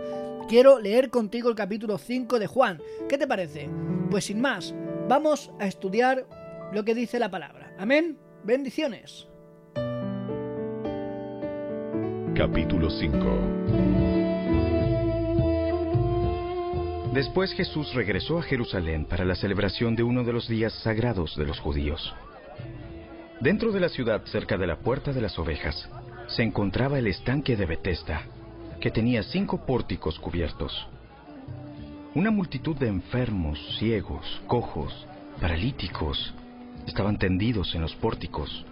Quiero 0.50 0.80
leer 0.80 1.10
contigo 1.10 1.50
el 1.50 1.56
capítulo 1.56 1.98
5 1.98 2.38
de 2.38 2.48
Juan. 2.48 2.82
¿Qué 3.08 3.18
te 3.18 3.26
parece? 3.26 3.70
Pues 4.12 4.26
sin 4.26 4.42
más, 4.42 4.76
vamos 5.08 5.52
a 5.60 5.68
estudiar 5.68 6.28
lo 6.74 6.84
que 6.84 6.94
dice 6.94 7.18
la 7.18 7.32
palabra. 7.32 7.74
Amén. 7.80 8.18
Bendiciones. 8.44 9.28
Capítulo 12.36 12.90
5 12.90 14.15
Después 17.16 17.54
Jesús 17.54 17.94
regresó 17.94 18.40
a 18.40 18.42
Jerusalén 18.42 19.06
para 19.06 19.24
la 19.24 19.36
celebración 19.36 19.96
de 19.96 20.04
uno 20.04 20.26
de 20.26 20.34
los 20.34 20.50
días 20.50 20.74
sagrados 20.84 21.34
de 21.38 21.46
los 21.46 21.58
judíos. 21.62 22.14
Dentro 23.40 23.72
de 23.72 23.80
la 23.80 23.88
ciudad, 23.88 24.26
cerca 24.26 24.58
de 24.58 24.68
la 24.68 24.80
puerta 24.80 25.14
de 25.14 25.22
las 25.22 25.40
ovejas, 25.40 25.90
se 26.28 26.44
encontraba 26.44 27.00
el 27.00 27.08
estanque 27.08 27.56
de 27.56 27.66
Betesda, 27.66 28.24
que 28.82 28.92
tenía 28.92 29.24
cinco 29.24 29.66
pórticos 29.66 30.20
cubiertos. 30.20 30.90
Una 32.16 32.32
multitud 32.32 32.76
de 32.76 32.90
enfermos, 32.90 33.60
ciegos, 33.80 34.42
cojos, 34.46 35.08
paralíticos, 35.40 36.34
estaban 36.86 37.18
tendidos 37.18 37.74
en 37.76 37.82
los 37.82 37.96
pórticos. 37.96 38.66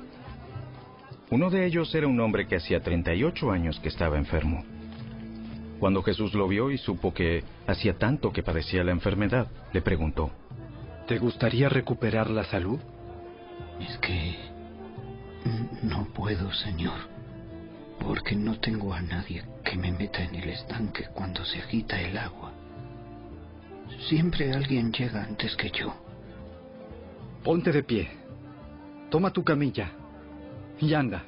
Uno 1.32 1.50
de 1.50 1.66
ellos 1.66 1.96
era 1.96 2.08
un 2.08 2.20
hombre 2.20 2.46
que 2.46 2.58
hacía 2.58 2.84
38 2.84 3.52
años 3.52 3.80
que 3.80 3.88
estaba 3.88 4.18
enfermo. 4.18 4.66
Cuando 5.84 6.02
Jesús 6.02 6.34
lo 6.34 6.48
vio 6.48 6.72
y 6.72 6.78
supo 6.78 7.14
que 7.14 7.44
hacía 7.68 7.98
tanto 7.98 8.32
que 8.32 8.42
padecía 8.42 8.86
la 8.86 8.94
enfermedad, 8.94 9.48
le 9.74 9.82
preguntó, 9.82 10.32
¿Te 11.08 11.18
gustaría 11.20 11.68
recuperar 11.68 12.30
la 12.30 12.46
salud? 12.46 12.80
Es 13.82 13.98
que 13.98 14.34
no 15.82 16.06
puedo, 16.14 16.54
Señor, 16.54 16.98
porque 18.00 18.34
no 18.34 18.58
tengo 18.62 18.94
a 18.94 19.02
nadie 19.02 19.44
que 19.66 19.76
me 19.76 19.92
meta 19.92 20.24
en 20.24 20.36
el 20.36 20.52
estanque 20.52 21.08
cuando 21.14 21.44
se 21.44 21.60
agita 21.60 22.00
el 22.00 22.18
agua. 22.18 22.54
Siempre 24.08 24.54
alguien 24.54 24.94
llega 24.94 25.22
antes 25.22 25.54
que 25.58 25.70
yo. 25.70 25.94
Ponte 27.44 27.74
de 27.74 27.84
pie, 27.84 28.10
toma 29.10 29.34
tu 29.34 29.44
camilla 29.44 29.92
y 30.80 30.94
anda. 30.94 31.26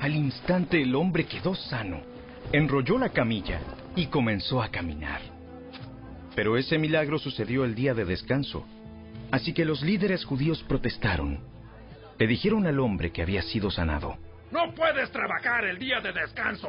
Al 0.00 0.14
instante 0.14 0.82
el 0.82 0.94
hombre 0.94 1.24
quedó 1.24 1.54
sano, 1.54 2.09
enrolló 2.52 2.98
la 2.98 3.10
camilla 3.10 3.60
y 3.96 4.06
comenzó 4.06 4.62
a 4.62 4.70
caminar. 4.70 5.20
Pero 6.34 6.56
ese 6.56 6.78
milagro 6.78 7.18
sucedió 7.18 7.64
el 7.64 7.74
día 7.74 7.94
de 7.94 8.04
descanso, 8.04 8.66
así 9.30 9.52
que 9.52 9.64
los 9.64 9.82
líderes 9.82 10.24
judíos 10.24 10.62
protestaron. 10.64 11.40
Le 12.18 12.26
dijeron 12.26 12.66
al 12.66 12.78
hombre 12.80 13.12
que 13.12 13.22
había 13.22 13.42
sido 13.42 13.70
sanado. 13.70 14.18
No 14.50 14.74
puedes 14.74 15.10
trabajar 15.10 15.64
el 15.64 15.78
día 15.78 16.00
de 16.00 16.12
descanso. 16.12 16.68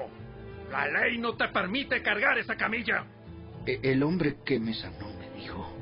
La 0.71 0.87
ley 0.87 1.17
no 1.17 1.35
te 1.35 1.47
permite 1.49 2.01
cargar 2.01 2.37
esa 2.37 2.55
camilla. 2.55 3.03
E- 3.65 3.79
El 3.83 4.03
hombre 4.03 4.37
que 4.45 4.59
me 4.59 4.73
sanó 4.73 5.07
me 5.19 5.29
dijo, 5.41 5.75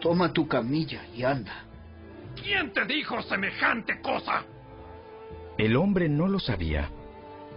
toma 0.00 0.32
tu 0.32 0.46
camilla 0.46 1.02
y 1.14 1.22
anda. 1.22 1.64
¿Quién 2.40 2.72
te 2.72 2.84
dijo 2.84 3.22
semejante 3.22 4.00
cosa? 4.00 4.44
El 5.56 5.76
hombre 5.76 6.08
no 6.08 6.28
lo 6.28 6.38
sabía, 6.38 6.88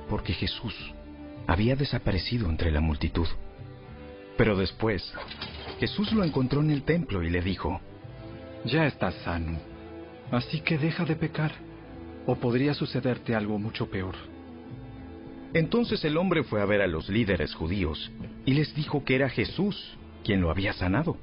porque 0.09 0.33
Jesús 0.33 0.73
había 1.51 1.75
desaparecido 1.75 2.49
entre 2.49 2.71
la 2.71 2.79
multitud. 2.79 3.27
Pero 4.37 4.55
después, 4.55 5.13
Jesús 5.79 6.13
lo 6.13 6.23
encontró 6.23 6.61
en 6.61 6.71
el 6.71 6.83
templo 6.83 7.23
y 7.23 7.29
le 7.29 7.41
dijo, 7.41 7.81
Ya 8.63 8.85
estás 8.85 9.15
sano, 9.25 9.59
así 10.31 10.61
que 10.61 10.77
deja 10.77 11.03
de 11.03 11.17
pecar, 11.17 11.51
o 12.25 12.35
podría 12.35 12.73
sucederte 12.73 13.35
algo 13.35 13.59
mucho 13.59 13.89
peor. 13.89 14.15
Entonces 15.53 16.05
el 16.05 16.15
hombre 16.15 16.43
fue 16.43 16.61
a 16.61 16.65
ver 16.65 16.81
a 16.81 16.87
los 16.87 17.09
líderes 17.09 17.53
judíos 17.53 18.09
y 18.45 18.53
les 18.53 18.73
dijo 18.73 19.03
que 19.03 19.15
era 19.15 19.29
Jesús 19.29 19.97
quien 20.23 20.39
lo 20.39 20.49
había 20.49 20.71
sanado. 20.71 21.17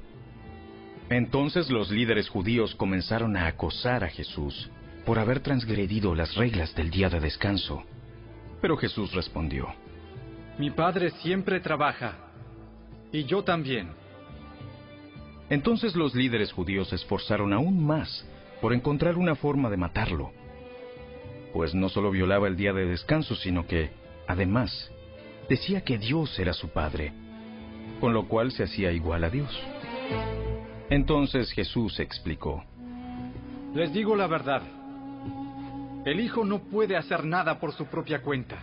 Entonces 1.09 1.71
los 1.71 1.89
líderes 1.89 2.29
judíos 2.29 2.75
comenzaron 2.75 3.35
a 3.35 3.47
acosar 3.47 4.03
a 4.03 4.09
Jesús 4.09 4.69
por 5.07 5.17
haber 5.17 5.39
transgredido 5.39 6.13
las 6.13 6.35
reglas 6.35 6.75
del 6.75 6.91
día 6.91 7.09
de 7.09 7.19
descanso. 7.19 7.83
Pero 8.61 8.77
Jesús 8.77 9.11
respondió, 9.13 9.73
Mi 10.59 10.71
padre 10.71 11.11
siempre 11.21 11.61
trabaja, 11.61 12.15
y 13.13 13.23
yo 13.23 13.45
también. 13.45 13.91
Entonces 15.49 15.95
los 15.95 16.13
líderes 16.13 16.51
judíos 16.51 16.89
se 16.89 16.95
esforzaron 16.95 17.53
aún 17.53 17.81
más 17.81 18.27
por 18.59 18.73
encontrar 18.73 19.15
una 19.15 19.35
forma 19.35 19.69
de 19.69 19.77
matarlo, 19.77 20.33
pues 21.53 21.73
no 21.73 21.87
solo 21.87 22.11
violaba 22.11 22.49
el 22.49 22.57
día 22.57 22.73
de 22.73 22.85
descanso, 22.85 23.35
sino 23.35 23.65
que, 23.67 23.91
además, 24.27 24.91
decía 25.47 25.79
que 25.85 25.97
Dios 25.97 26.37
era 26.37 26.51
su 26.51 26.67
Padre, 26.67 27.13
con 28.01 28.11
lo 28.11 28.27
cual 28.27 28.51
se 28.51 28.63
hacía 28.63 28.91
igual 28.91 29.23
a 29.23 29.29
Dios. 29.29 29.57
Entonces 30.89 31.53
Jesús 31.53 32.01
explicó, 32.01 32.65
Les 33.73 33.93
digo 33.93 34.13
la 34.13 34.27
verdad. 34.27 34.63
El 36.03 36.19
Hijo 36.19 36.43
no 36.43 36.59
puede 36.63 36.97
hacer 36.97 37.23
nada 37.23 37.61
por 37.61 37.71
su 37.71 37.85
propia 37.85 38.21
cuenta. 38.21 38.61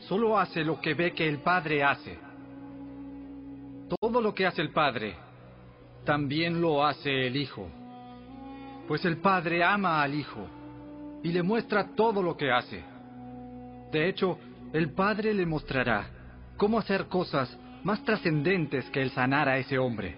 Solo 0.00 0.38
hace 0.38 0.64
lo 0.64 0.80
que 0.80 0.94
ve 0.94 1.12
que 1.12 1.28
el 1.28 1.38
Padre 1.38 1.82
hace. 1.82 2.18
Todo 4.00 4.20
lo 4.20 4.34
que 4.34 4.46
hace 4.46 4.62
el 4.62 4.70
Padre, 4.70 5.16
también 6.04 6.60
lo 6.60 6.84
hace 6.84 7.26
el 7.26 7.36
Hijo. 7.36 7.68
Pues 8.86 9.04
el 9.04 9.18
Padre 9.18 9.64
ama 9.64 10.02
al 10.02 10.14
Hijo 10.14 10.46
y 11.22 11.28
le 11.28 11.42
muestra 11.42 11.94
todo 11.94 12.22
lo 12.22 12.36
que 12.36 12.50
hace. 12.50 12.82
De 13.92 14.08
hecho, 14.08 14.38
el 14.72 14.92
Padre 14.92 15.34
le 15.34 15.46
mostrará 15.46 16.08
cómo 16.56 16.78
hacer 16.78 17.06
cosas 17.06 17.56
más 17.84 18.04
trascendentes 18.04 18.88
que 18.90 19.02
el 19.02 19.10
sanar 19.10 19.48
a 19.48 19.58
ese 19.58 19.78
hombre. 19.78 20.16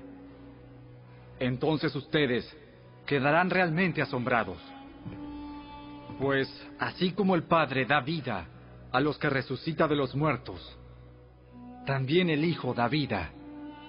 Entonces 1.38 1.94
ustedes 1.94 2.56
quedarán 3.06 3.50
realmente 3.50 4.02
asombrados. 4.02 4.58
Pues 6.18 6.48
así 6.78 7.12
como 7.12 7.34
el 7.34 7.44
Padre 7.44 7.86
da 7.86 8.00
vida 8.00 8.46
a 8.92 9.00
los 9.00 9.18
que 9.18 9.30
resucita 9.30 9.86
de 9.86 9.96
los 9.96 10.14
muertos, 10.14 10.78
también 11.86 12.30
el 12.30 12.44
Hijo 12.44 12.74
da 12.74 12.88
vida 12.88 13.30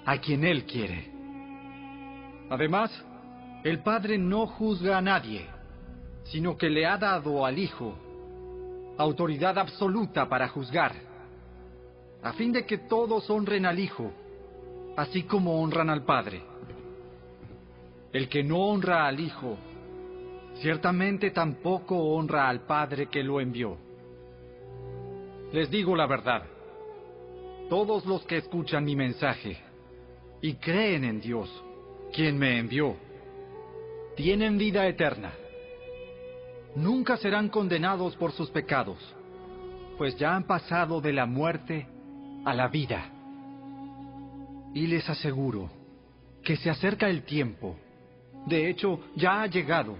a 0.04 0.18
quien 0.18 0.44
Él 0.44 0.64
quiere. 0.64 1.10
Además, 2.50 2.90
el 3.64 3.82
Padre 3.82 4.18
no 4.18 4.46
juzga 4.46 4.98
a 4.98 5.02
nadie, 5.02 5.46
sino 6.24 6.56
que 6.56 6.68
le 6.68 6.86
ha 6.86 6.98
dado 6.98 7.44
al 7.44 7.58
Hijo 7.58 7.96
autoridad 8.98 9.58
absoluta 9.58 10.28
para 10.28 10.48
juzgar, 10.48 10.92
a 12.22 12.32
fin 12.34 12.52
de 12.52 12.66
que 12.66 12.78
todos 12.78 13.28
honren 13.30 13.66
al 13.66 13.78
Hijo, 13.78 14.12
así 14.96 15.24
como 15.24 15.60
honran 15.60 15.90
al 15.90 16.04
Padre. 16.04 16.42
El 18.12 18.28
que 18.28 18.42
no 18.44 18.58
honra 18.58 19.06
al 19.06 19.18
Hijo, 19.18 19.56
ciertamente 20.56 21.30
tampoco 21.30 21.96
honra 21.96 22.48
al 22.48 22.60
Padre 22.60 23.06
que 23.06 23.22
lo 23.22 23.40
envió. 23.40 23.78
Les 25.52 25.70
digo 25.70 25.94
la 25.94 26.06
verdad, 26.06 26.44
todos 27.68 28.06
los 28.06 28.24
que 28.24 28.38
escuchan 28.38 28.84
mi 28.84 28.96
mensaje 28.96 29.58
y 30.40 30.54
creen 30.54 31.04
en 31.04 31.20
Dios, 31.20 31.50
quien 32.12 32.38
me 32.38 32.58
envió, 32.58 32.96
tienen 34.16 34.56
vida 34.56 34.86
eterna. 34.86 35.32
Nunca 36.74 37.18
serán 37.18 37.50
condenados 37.50 38.16
por 38.16 38.32
sus 38.32 38.50
pecados, 38.50 38.96
pues 39.98 40.16
ya 40.16 40.34
han 40.34 40.44
pasado 40.44 41.02
de 41.02 41.12
la 41.12 41.26
muerte 41.26 41.86
a 42.46 42.54
la 42.54 42.68
vida. 42.68 43.10
Y 44.72 44.86
les 44.86 45.06
aseguro 45.08 45.70
que 46.42 46.56
se 46.56 46.70
acerca 46.70 47.10
el 47.10 47.24
tiempo, 47.24 47.76
de 48.46 48.70
hecho 48.70 49.00
ya 49.16 49.42
ha 49.42 49.46
llegado, 49.48 49.96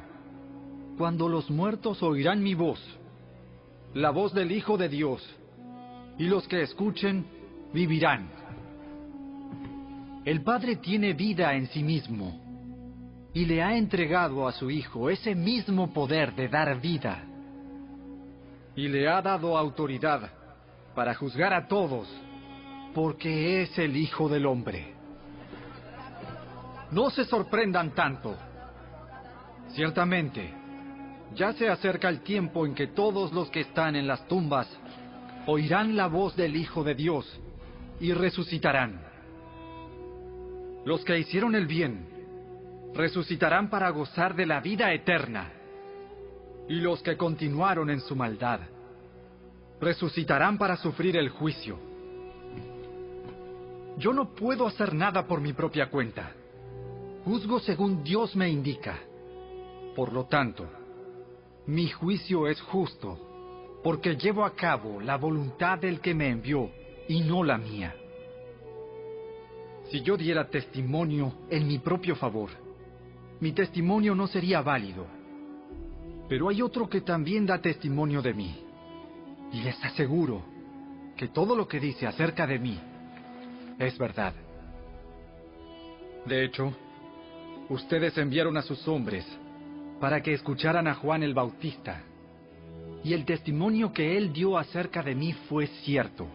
cuando 0.97 1.29
los 1.29 1.51
muertos 1.51 2.03
oirán 2.03 2.43
mi 2.43 2.55
voz, 2.55 2.81
la 3.93 4.11
voz 4.11 4.33
del 4.33 4.51
Hijo 4.51 4.79
de 4.79 4.89
Dios, 4.89 5.23
y 6.19 6.25
los 6.25 6.47
que 6.49 6.63
escuchen 6.63 7.25
vivirán. 7.73 8.29
El 10.25 10.43
Padre 10.43 10.77
tiene 10.77 11.15
vida 11.15 11.55
en 11.55 11.67
sí 11.69 11.83
mismo 11.83 12.41
y 13.35 13.45
le 13.47 13.63
ha 13.63 13.77
entregado 13.77 14.47
a 14.47 14.53
su 14.53 14.71
Hijo 14.71 15.11
ese 15.11 15.35
mismo 15.35 15.93
poder 15.93 16.35
de 16.35 16.49
dar 16.49 16.81
vida. 16.81 17.25
Y 18.77 18.89
le 18.89 19.09
ha 19.09 19.21
dado 19.21 19.57
autoridad 19.57 20.31
para 20.95 21.15
juzgar 21.15 21.53
a 21.53 21.67
todos, 21.67 22.09
porque 22.95 23.63
es 23.63 23.79
el 23.79 23.97
Hijo 23.97 24.29
del 24.29 24.47
Hombre. 24.47 24.95
No 26.91 27.11
se 27.11 27.25
sorprendan 27.25 27.95
tanto. 27.95 28.37
Ciertamente, 29.71 30.53
ya 31.35 31.53
se 31.55 31.69
acerca 31.69 32.09
el 32.09 32.21
tiempo 32.21 32.67
en 32.67 32.75
que 32.75 32.89
todos 32.89 33.33
los 33.33 33.51
que 33.51 33.61
están 33.61 33.97
en 33.97 34.07
las 34.07 34.27
tumbas 34.29 34.69
oirán 35.47 35.97
la 35.97 36.07
voz 36.07 36.37
del 36.37 36.57
Hijo 36.57 36.85
de 36.85 36.95
Dios 36.95 37.41
y 38.01 38.13
resucitarán. 38.13 39.01
Los 40.85 41.05
que 41.05 41.19
hicieron 41.19 41.55
el 41.55 41.67
bien 41.67 42.07
resucitarán 42.95 43.71
para 43.71 43.91
gozar 43.91 44.35
de 44.35 44.47
la 44.47 44.61
vida 44.61 44.93
eterna, 44.93 45.53
y 46.69 46.75
los 46.75 47.03
que 47.03 47.17
continuaron 47.17 47.91
en 47.91 48.01
su 48.01 48.15
maldad 48.15 48.61
resucitarán 49.81 50.59
para 50.59 50.77
sufrir 50.77 51.17
el 51.17 51.29
juicio. 51.29 51.77
Yo 53.99 54.13
no 54.13 54.33
puedo 54.33 54.67
hacer 54.67 54.95
nada 54.95 55.27
por 55.27 55.41
mi 55.41 55.53
propia 55.53 55.91
cuenta. 55.91 56.31
Juzgo 57.25 57.59
según 57.61 58.05
Dios 58.05 58.37
me 58.37 58.49
indica. 58.49 58.99
Por 59.97 60.13
lo 60.13 60.25
tanto, 60.27 60.69
mi 61.67 61.89
juicio 61.89 62.47
es 62.47 62.61
justo, 62.61 63.32
porque 63.83 64.17
llevo 64.17 64.45
a 64.45 64.55
cabo 64.55 65.01
la 65.01 65.17
voluntad 65.17 65.79
del 65.79 66.01
que 66.01 66.15
me 66.15 66.29
envió 66.29 66.71
y 67.09 67.21
no 67.21 67.43
la 67.43 67.59
mía. 67.59 67.95
Si 69.91 70.01
yo 70.01 70.17
diera 70.17 70.49
testimonio 70.49 71.33
en 71.51 71.67
mi 71.67 71.79
propio 71.79 72.15
favor, 72.17 72.51
mi 73.41 73.53
testimonio 73.53 74.15
no 74.15 74.27
sería 74.27 74.63
válido. 74.63 75.07
Pero 76.29 76.49
hay 76.49 76.63
otro 76.63 76.89
que 76.89 77.01
también 77.01 77.45
da 77.45 77.61
testimonio 77.61 78.23
de 78.23 78.33
mí. 78.33 78.55
Y 79.53 79.63
les 79.63 79.85
aseguro 79.85 80.43
que 81.17 81.29
todo 81.29 81.55
lo 81.55 81.69
que 81.69 81.81
dice 81.81 82.07
acerca 82.07 82.47
de 82.47 82.59
mí 82.59 82.81
es 83.79 83.99
verdad. 83.99 84.33
De 86.25 86.45
hecho, 86.45 86.73
ustedes 87.69 88.17
enviaron 88.17 88.57
a 88.57 88.63
sus 88.63 88.87
hombres 88.87 89.27
para 90.01 90.23
que 90.23 90.33
escucharan 90.33 90.87
a 90.87 90.95
Juan 90.95 91.23
el 91.23 91.35
Bautista. 91.35 92.03
Y 93.05 93.15
el 93.15 93.25
testimonio 93.25 93.93
que 93.93 94.17
él 94.17 94.33
dio 94.33 94.57
acerca 94.57 95.03
de 95.03 95.15
mí 95.15 95.33
fue 95.49 95.67
cierto. 95.85 96.27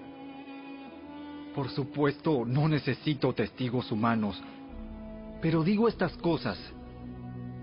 Por 1.56 1.69
supuesto, 1.69 2.45
no 2.45 2.67
necesito 2.67 3.34
testigos 3.34 3.91
humanos, 3.91 4.41
pero 5.41 5.63
digo 5.63 5.88
estas 5.88 6.15
cosas 6.17 6.58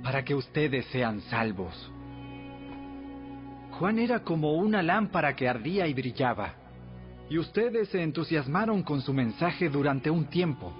para 0.02 0.24
que 0.24 0.34
ustedes 0.34 0.84
sean 0.86 1.20
salvos. 1.22 1.90
Juan 3.78 3.98
era 3.98 4.22
como 4.22 4.54
una 4.54 4.82
lámpara 4.82 5.34
que 5.34 5.48
ardía 5.48 5.86
y 5.86 5.94
brillaba, 5.94 6.54
y 7.28 7.38
ustedes 7.38 7.88
se 7.88 8.02
entusiasmaron 8.02 8.82
con 8.82 9.00
su 9.00 9.12
mensaje 9.12 9.68
durante 9.68 10.10
un 10.10 10.26
tiempo. 10.26 10.72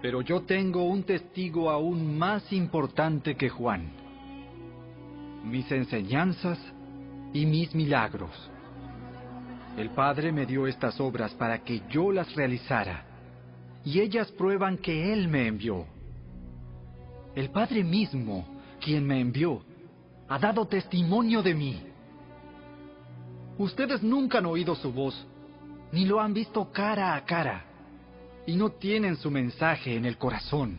Pero 0.00 0.20
yo 0.20 0.42
tengo 0.42 0.84
un 0.84 1.02
testigo 1.04 1.70
aún 1.70 2.18
más 2.18 2.52
importante 2.52 3.36
que 3.36 3.48
Juan. 3.48 4.01
Mis 5.44 5.70
enseñanzas 5.72 6.58
y 7.32 7.46
mis 7.46 7.74
milagros. 7.74 8.30
El 9.76 9.90
Padre 9.90 10.32
me 10.32 10.46
dio 10.46 10.66
estas 10.66 11.00
obras 11.00 11.32
para 11.34 11.62
que 11.64 11.82
yo 11.90 12.12
las 12.12 12.34
realizara, 12.34 13.04
y 13.84 14.00
ellas 14.00 14.30
prueban 14.32 14.78
que 14.78 15.12
Él 15.12 15.28
me 15.28 15.46
envió. 15.46 15.86
El 17.34 17.50
Padre 17.50 17.82
mismo, 17.82 18.46
quien 18.80 19.06
me 19.06 19.20
envió, 19.20 19.62
ha 20.28 20.38
dado 20.38 20.66
testimonio 20.66 21.42
de 21.42 21.54
mí. 21.54 21.82
Ustedes 23.58 24.02
nunca 24.02 24.38
han 24.38 24.46
oído 24.46 24.74
su 24.74 24.92
voz, 24.92 25.26
ni 25.90 26.04
lo 26.04 26.20
han 26.20 26.34
visto 26.34 26.70
cara 26.70 27.14
a 27.14 27.24
cara, 27.24 27.64
y 28.46 28.56
no 28.56 28.70
tienen 28.70 29.16
su 29.16 29.30
mensaje 29.30 29.96
en 29.96 30.04
el 30.04 30.18
corazón, 30.18 30.78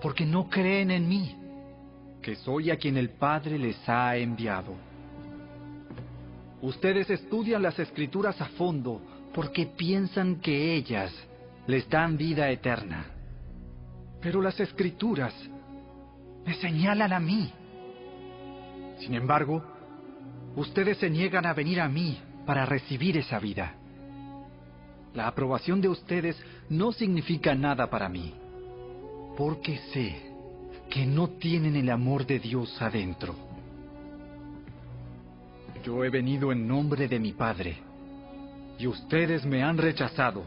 porque 0.00 0.26
no 0.26 0.48
creen 0.48 0.90
en 0.90 1.08
mí, 1.08 1.36
que 2.22 2.36
soy 2.36 2.70
a 2.70 2.76
quien 2.76 2.96
el 2.96 3.10
Padre 3.10 3.58
les 3.58 3.76
ha 3.88 4.16
enviado. 4.16 4.74
Ustedes 6.62 7.10
estudian 7.10 7.60
las 7.60 7.78
escrituras 7.78 8.40
a 8.40 8.46
fondo 8.46 9.02
porque 9.34 9.66
piensan 9.66 10.36
que 10.36 10.74
ellas 10.74 11.12
les 11.66 11.88
dan 11.88 12.16
vida 12.16 12.48
eterna. 12.50 13.06
Pero 14.20 14.40
las 14.40 14.58
escrituras 14.60 15.34
me 16.46 16.54
señalan 16.54 17.12
a 17.12 17.18
mí. 17.18 17.52
Sin 19.00 19.14
embargo, 19.14 19.62
ustedes 20.54 20.98
se 20.98 21.10
niegan 21.10 21.44
a 21.44 21.54
venir 21.54 21.80
a 21.80 21.88
mí 21.88 22.20
para 22.46 22.64
recibir 22.64 23.16
esa 23.16 23.40
vida. 23.40 23.74
La 25.14 25.26
aprobación 25.26 25.80
de 25.80 25.88
ustedes 25.88 26.40
no 26.70 26.92
significa 26.92 27.54
nada 27.54 27.90
para 27.90 28.08
mí, 28.08 28.32
porque 29.36 29.78
sé 29.92 30.31
que 30.92 31.06
no 31.06 31.26
tienen 31.26 31.74
el 31.76 31.88
amor 31.88 32.26
de 32.26 32.38
Dios 32.38 32.76
adentro. 32.82 33.34
Yo 35.82 36.04
he 36.04 36.10
venido 36.10 36.52
en 36.52 36.68
nombre 36.68 37.08
de 37.08 37.18
mi 37.18 37.32
Padre, 37.32 37.78
y 38.78 38.86
ustedes 38.86 39.46
me 39.46 39.62
han 39.62 39.78
rechazado. 39.78 40.44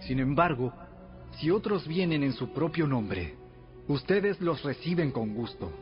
Sin 0.00 0.20
embargo, 0.20 0.70
si 1.38 1.50
otros 1.50 1.88
vienen 1.88 2.24
en 2.24 2.34
su 2.34 2.52
propio 2.52 2.86
nombre, 2.86 3.36
ustedes 3.88 4.38
los 4.42 4.62
reciben 4.62 5.10
con 5.12 5.34
gusto. 5.34 5.72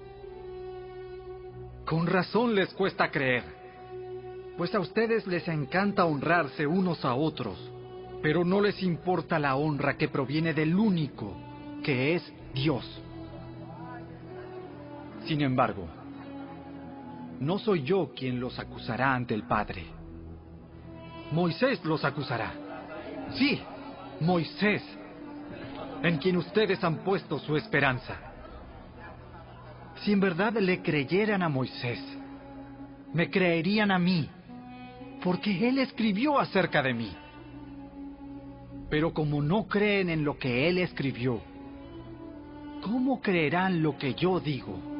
Con 1.86 2.06
razón 2.06 2.54
les 2.54 2.72
cuesta 2.74 3.10
creer, 3.10 3.42
pues 4.56 4.72
a 4.76 4.78
ustedes 4.78 5.26
les 5.26 5.48
encanta 5.48 6.04
honrarse 6.04 6.68
unos 6.68 7.04
a 7.04 7.16
otros, 7.16 7.58
pero 8.22 8.44
no 8.44 8.60
les 8.60 8.80
importa 8.80 9.40
la 9.40 9.56
honra 9.56 9.96
que 9.96 10.06
proviene 10.06 10.54
del 10.54 10.76
único, 10.76 11.34
que 11.82 12.14
es 12.14 12.32
Dios. 12.54 13.00
Sin 15.26 15.40
embargo, 15.40 15.88
no 17.40 17.58
soy 17.58 17.82
yo 17.82 18.12
quien 18.14 18.38
los 18.38 18.58
acusará 18.58 19.14
ante 19.14 19.34
el 19.34 19.44
Padre. 19.44 19.86
Moisés 21.32 21.84
los 21.84 22.04
acusará. 22.04 22.52
Sí, 23.34 23.60
Moisés, 24.20 24.82
en 26.02 26.18
quien 26.18 26.36
ustedes 26.36 26.84
han 26.84 26.98
puesto 26.98 27.38
su 27.38 27.56
esperanza. 27.56 28.18
Si 30.02 30.12
en 30.12 30.20
verdad 30.20 30.52
le 30.54 30.82
creyeran 30.82 31.42
a 31.42 31.48
Moisés, 31.48 32.00
me 33.14 33.30
creerían 33.30 33.90
a 33.90 33.98
mí, 33.98 34.28
porque 35.22 35.68
él 35.68 35.78
escribió 35.78 36.38
acerca 36.38 36.82
de 36.82 36.92
mí. 36.92 37.12
Pero 38.90 39.14
como 39.14 39.40
no 39.40 39.66
creen 39.66 40.10
en 40.10 40.24
lo 40.24 40.36
que 40.36 40.68
él 40.68 40.78
escribió, 40.78 41.40
¿cómo 42.82 43.22
creerán 43.22 43.82
lo 43.82 43.96
que 43.96 44.14
yo 44.14 44.38
digo? 44.38 44.93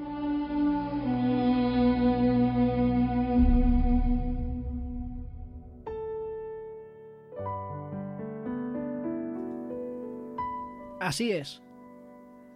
Así 11.04 11.32
es. 11.32 11.60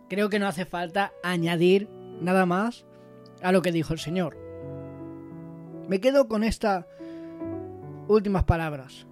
Creo 0.09 0.31
que 0.31 0.39
no 0.39 0.47
hace 0.47 0.65
falta 0.65 1.13
añadir 1.23 1.87
nada 2.23 2.47
más 2.47 2.87
a 3.43 3.53
lo 3.53 3.61
que 3.61 3.73
dijo 3.73 3.93
el 3.93 3.99
Señor. 3.99 4.39
Me 5.87 6.01
quedo 6.01 6.29
con 6.29 6.43
estas 6.43 6.87
últimas 8.09 8.45
palabras. 8.45 9.07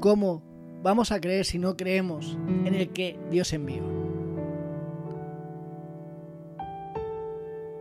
¿Cómo 0.00 0.42
vamos 0.82 1.12
a 1.12 1.20
creer 1.20 1.44
si 1.44 1.60
no 1.60 1.76
creemos 1.76 2.36
en 2.64 2.74
el 2.74 2.90
que 2.90 3.16
Dios 3.30 3.52
envió? 3.52 3.84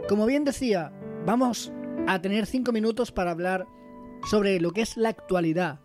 Como 0.07 0.27
bien 0.27 0.45
decía, 0.45 0.91
vamos 1.25 1.73
a 2.07 2.21
tener 2.21 2.45
cinco 2.45 2.71
minutos 2.71 3.11
para 3.11 3.31
hablar 3.31 3.65
sobre 4.29 4.59
lo 4.59 4.73
que 4.73 4.81
es 4.81 4.95
la 4.95 5.09
actualidad 5.09 5.79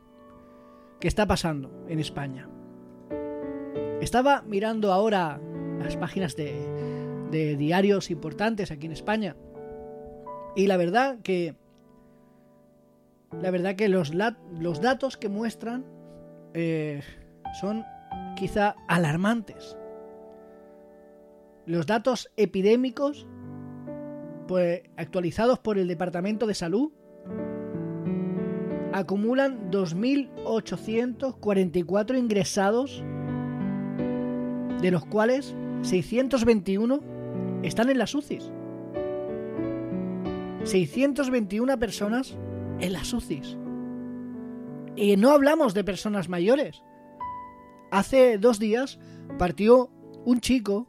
que 1.04 1.08
está 1.08 1.26
pasando 1.26 1.70
en 1.86 2.00
España. 2.00 2.48
Estaba 4.00 4.40
mirando 4.40 4.90
ahora 4.90 5.38
las 5.78 5.98
páginas 5.98 6.34
de, 6.34 7.56
diarios 7.58 8.10
importantes 8.10 8.70
aquí 8.70 8.86
en 8.86 8.92
España 8.92 9.36
y 10.56 10.66
la 10.66 10.78
verdad 10.78 11.18
que 11.22 11.56
la 13.42 13.50
verdad 13.50 13.76
que 13.76 13.90
los, 13.90 14.12
datos 14.80 15.18
que 15.18 15.28
muestran 15.28 15.84
eh, 16.54 17.02
son 17.60 17.84
quizá 18.34 18.74
alarmantes. 18.88 19.76
Los 21.66 21.84
datos 21.84 22.32
epidémicos 22.38 23.26
pues, 24.48 24.84
actualizados 24.96 25.58
por 25.58 25.76
el 25.76 25.86
Departamento 25.86 26.46
de 26.46 26.54
Salud 26.54 26.92
acumulan 28.94 29.70
2.844 29.72 32.16
ingresados, 32.16 33.02
de 34.80 34.90
los 34.92 35.04
cuales 35.04 35.52
621 35.82 37.00
están 37.64 37.90
en 37.90 37.98
las 37.98 38.14
UCIs. 38.14 38.52
621 40.62 41.76
personas 41.80 42.36
en 42.78 42.92
las 42.92 43.12
UCIs. 43.12 43.58
Y 44.94 45.16
no 45.16 45.32
hablamos 45.32 45.74
de 45.74 45.82
personas 45.82 46.28
mayores. 46.28 46.84
Hace 47.90 48.38
dos 48.38 48.60
días 48.60 49.00
partió 49.38 49.90
un 50.24 50.38
chico, 50.38 50.86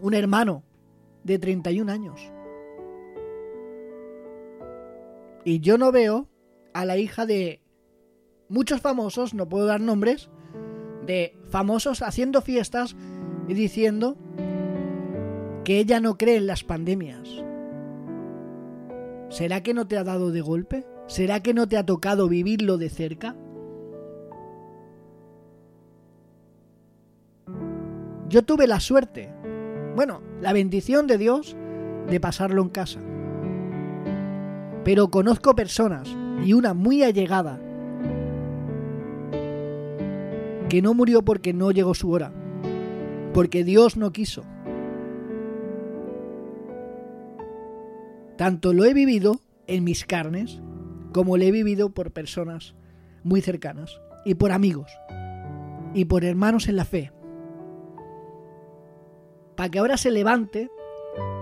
un 0.00 0.14
hermano 0.14 0.62
de 1.24 1.38
31 1.38 1.92
años. 1.92 2.18
Y 5.44 5.60
yo 5.60 5.76
no 5.76 5.92
veo 5.92 6.29
a 6.74 6.84
la 6.84 6.96
hija 6.96 7.26
de 7.26 7.62
muchos 8.48 8.80
famosos, 8.80 9.34
no 9.34 9.48
puedo 9.48 9.66
dar 9.66 9.80
nombres, 9.80 10.30
de 11.06 11.36
famosos 11.48 12.02
haciendo 12.02 12.42
fiestas 12.42 12.96
y 13.48 13.54
diciendo 13.54 14.16
que 15.64 15.78
ella 15.78 16.00
no 16.00 16.16
cree 16.18 16.36
en 16.36 16.46
las 16.46 16.64
pandemias. 16.64 17.28
¿Será 19.28 19.62
que 19.62 19.74
no 19.74 19.86
te 19.86 19.96
ha 19.96 20.04
dado 20.04 20.30
de 20.32 20.40
golpe? 20.40 20.84
¿Será 21.06 21.40
que 21.40 21.54
no 21.54 21.68
te 21.68 21.76
ha 21.76 21.86
tocado 21.86 22.28
vivirlo 22.28 22.78
de 22.78 22.88
cerca? 22.88 23.36
Yo 28.28 28.44
tuve 28.44 28.66
la 28.66 28.78
suerte, 28.78 29.32
bueno, 29.96 30.22
la 30.40 30.52
bendición 30.52 31.06
de 31.06 31.18
Dios 31.18 31.56
de 32.08 32.20
pasarlo 32.20 32.62
en 32.62 32.68
casa. 32.68 33.00
Pero 34.84 35.10
conozco 35.10 35.54
personas, 35.54 36.16
y 36.44 36.52
una 36.52 36.74
muy 36.74 37.02
allegada, 37.02 37.60
que 40.68 40.82
no 40.82 40.94
murió 40.94 41.22
porque 41.22 41.52
no 41.52 41.70
llegó 41.70 41.94
su 41.94 42.10
hora, 42.10 42.32
porque 43.34 43.64
Dios 43.64 43.96
no 43.96 44.12
quiso. 44.12 44.44
Tanto 48.36 48.72
lo 48.72 48.84
he 48.84 48.94
vivido 48.94 49.40
en 49.66 49.84
mis 49.84 50.04
carnes 50.06 50.62
como 51.12 51.36
lo 51.36 51.42
he 51.44 51.50
vivido 51.50 51.90
por 51.90 52.12
personas 52.12 52.74
muy 53.22 53.40
cercanas 53.40 54.00
y 54.24 54.34
por 54.34 54.52
amigos 54.52 54.90
y 55.92 56.06
por 56.06 56.24
hermanos 56.24 56.68
en 56.68 56.76
la 56.76 56.84
fe. 56.84 57.12
Para 59.56 59.68
que 59.68 59.78
ahora 59.78 59.96
se 59.96 60.10
levante 60.10 60.70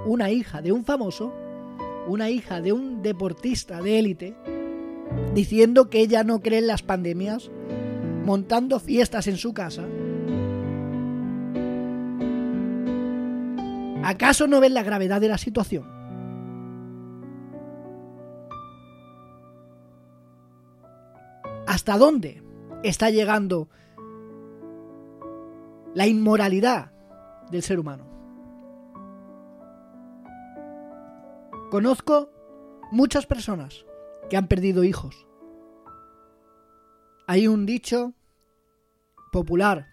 una 0.07 0.31
hija 0.31 0.63
de 0.63 0.73
un 0.73 0.85
famoso, 0.85 1.33
una 2.07 2.31
hija 2.31 2.61
de 2.61 2.73
un 2.73 3.03
deportista 3.03 3.81
de 3.83 3.99
élite, 3.99 4.35
diciendo 5.35 5.91
que 5.91 6.01
ella 6.01 6.25
no 6.25 6.41
cree 6.41 6.59
en 6.59 6.67
las 6.67 6.83
pandemias, 6.83 7.51
montando 8.25 8.81
fiestas 8.81 9.27
en 9.27 9.37
su 9.37 9.55
casa. 9.55 9.85
¿Acaso 14.05 14.47
no 14.47 14.61
ven 14.61 14.75
la 14.75 14.83
gravedad 14.83 15.21
de 15.21 15.29
la 15.29 15.39
situación? 15.39 15.87
¿Hasta 21.67 21.99
dónde 21.99 22.43
está 22.83 23.11
llegando 23.11 23.69
la 25.95 26.07
inmoralidad 26.07 26.93
del 27.51 27.63
ser 27.63 27.79
humano? 27.79 28.05
Conozco 31.71 32.31
muchas 32.91 33.27
personas 33.27 33.85
que 34.29 34.37
han 34.37 34.49
perdido 34.49 34.85
hijos. 34.85 35.27
Hay 37.27 37.49
un 37.49 37.67
dicho 37.67 38.15
popular 39.33 39.87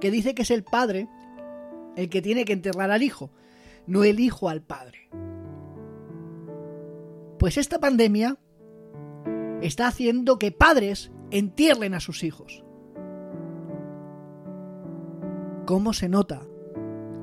que 0.00 0.10
dice 0.10 0.34
que 0.34 0.42
es 0.42 0.50
el 0.50 0.64
padre 0.64 1.08
el 1.96 2.08
que 2.08 2.22
tiene 2.22 2.44
que 2.44 2.52
enterrar 2.52 2.90
al 2.90 3.02
hijo, 3.02 3.30
no 3.86 4.04
el 4.04 4.20
hijo 4.20 4.48
al 4.48 4.62
padre. 4.62 5.08
Pues 7.38 7.56
esta 7.56 7.78
pandemia 7.78 8.38
está 9.60 9.86
haciendo 9.86 10.38
que 10.38 10.50
padres 10.50 11.12
entierren 11.30 11.94
a 11.94 12.00
sus 12.00 12.24
hijos. 12.24 12.64
¿Cómo 15.66 15.92
se 15.92 16.08
nota 16.08 16.42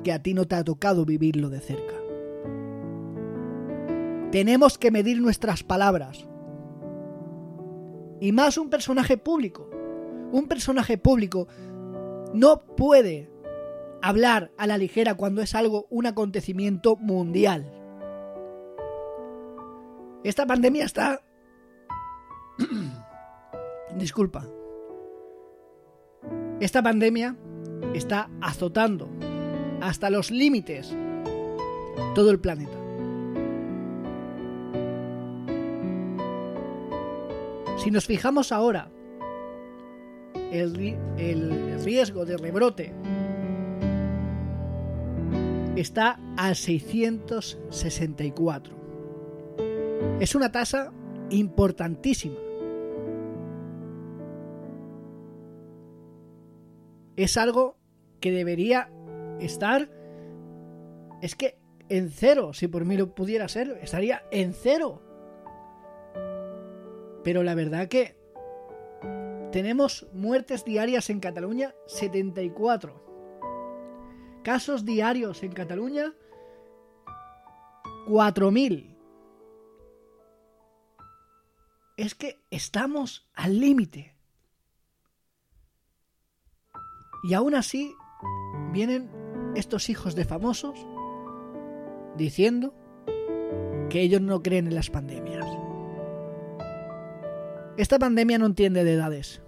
que 0.02 0.12
a 0.12 0.22
ti 0.22 0.34
no 0.34 0.46
te 0.46 0.56
ha 0.56 0.64
tocado 0.64 1.04
vivirlo 1.04 1.48
de 1.48 1.60
cerca? 1.60 2.01
Tenemos 4.32 4.78
que 4.78 4.90
medir 4.90 5.20
nuestras 5.20 5.62
palabras. 5.62 6.26
Y 8.20 8.32
más 8.32 8.58
un 8.58 8.70
personaje 8.70 9.18
público. 9.18 9.70
Un 10.32 10.48
personaje 10.48 10.98
público 10.98 11.46
no 12.32 12.64
puede 12.76 13.30
hablar 14.00 14.50
a 14.56 14.66
la 14.66 14.78
ligera 14.78 15.14
cuando 15.14 15.42
es 15.42 15.54
algo, 15.54 15.86
un 15.90 16.06
acontecimiento 16.06 16.96
mundial. 16.96 17.70
Esta 20.24 20.46
pandemia 20.46 20.84
está 20.84 21.20
Disculpa. 23.96 24.46
Esta 26.60 26.82
pandemia 26.82 27.36
está 27.94 28.30
azotando 28.40 29.10
hasta 29.80 30.10
los 30.10 30.30
límites 30.30 30.94
todo 32.14 32.30
el 32.30 32.40
planeta. 32.40 32.81
Si 37.82 37.90
nos 37.90 38.06
fijamos 38.06 38.52
ahora, 38.52 38.92
el, 40.52 40.96
el 41.18 41.82
riesgo 41.82 42.24
de 42.24 42.36
rebrote 42.36 42.94
está 45.74 46.20
a 46.36 46.54
664. 46.54 48.76
Es 50.20 50.36
una 50.36 50.52
tasa 50.52 50.92
importantísima. 51.30 52.36
Es 57.16 57.36
algo 57.36 57.80
que 58.20 58.30
debería 58.30 58.92
estar... 59.40 59.90
Es 61.20 61.34
que 61.34 61.58
en 61.88 62.10
cero, 62.10 62.52
si 62.52 62.68
por 62.68 62.84
mí 62.84 62.96
lo 62.96 63.12
pudiera 63.12 63.48
ser, 63.48 63.76
estaría 63.82 64.22
en 64.30 64.54
cero. 64.54 65.02
Pero 67.22 67.42
la 67.42 67.54
verdad 67.54 67.88
que 67.88 68.16
tenemos 69.52 70.08
muertes 70.12 70.64
diarias 70.64 71.10
en 71.10 71.20
Cataluña 71.20 71.74
74. 71.86 74.40
Casos 74.42 74.84
diarios 74.84 75.42
en 75.42 75.52
Cataluña 75.52 76.14
4.000 78.06 78.96
es 81.96 82.14
que 82.14 82.40
estamos 82.50 83.28
al 83.34 83.60
límite. 83.60 84.16
Y 87.22 87.34
aún 87.34 87.54
así 87.54 87.94
vienen 88.72 89.08
estos 89.54 89.88
hijos 89.90 90.16
de 90.16 90.24
famosos 90.24 90.86
diciendo 92.16 92.74
que 93.90 94.00
ellos 94.00 94.20
no 94.20 94.42
creen 94.42 94.66
en 94.66 94.74
las 94.74 94.90
pandemias. 94.90 95.46
Esta 97.78 97.98
pandemia 97.98 98.38
no 98.38 98.44
entiende 98.44 98.84
de 98.84 98.92
edades. 98.92 99.40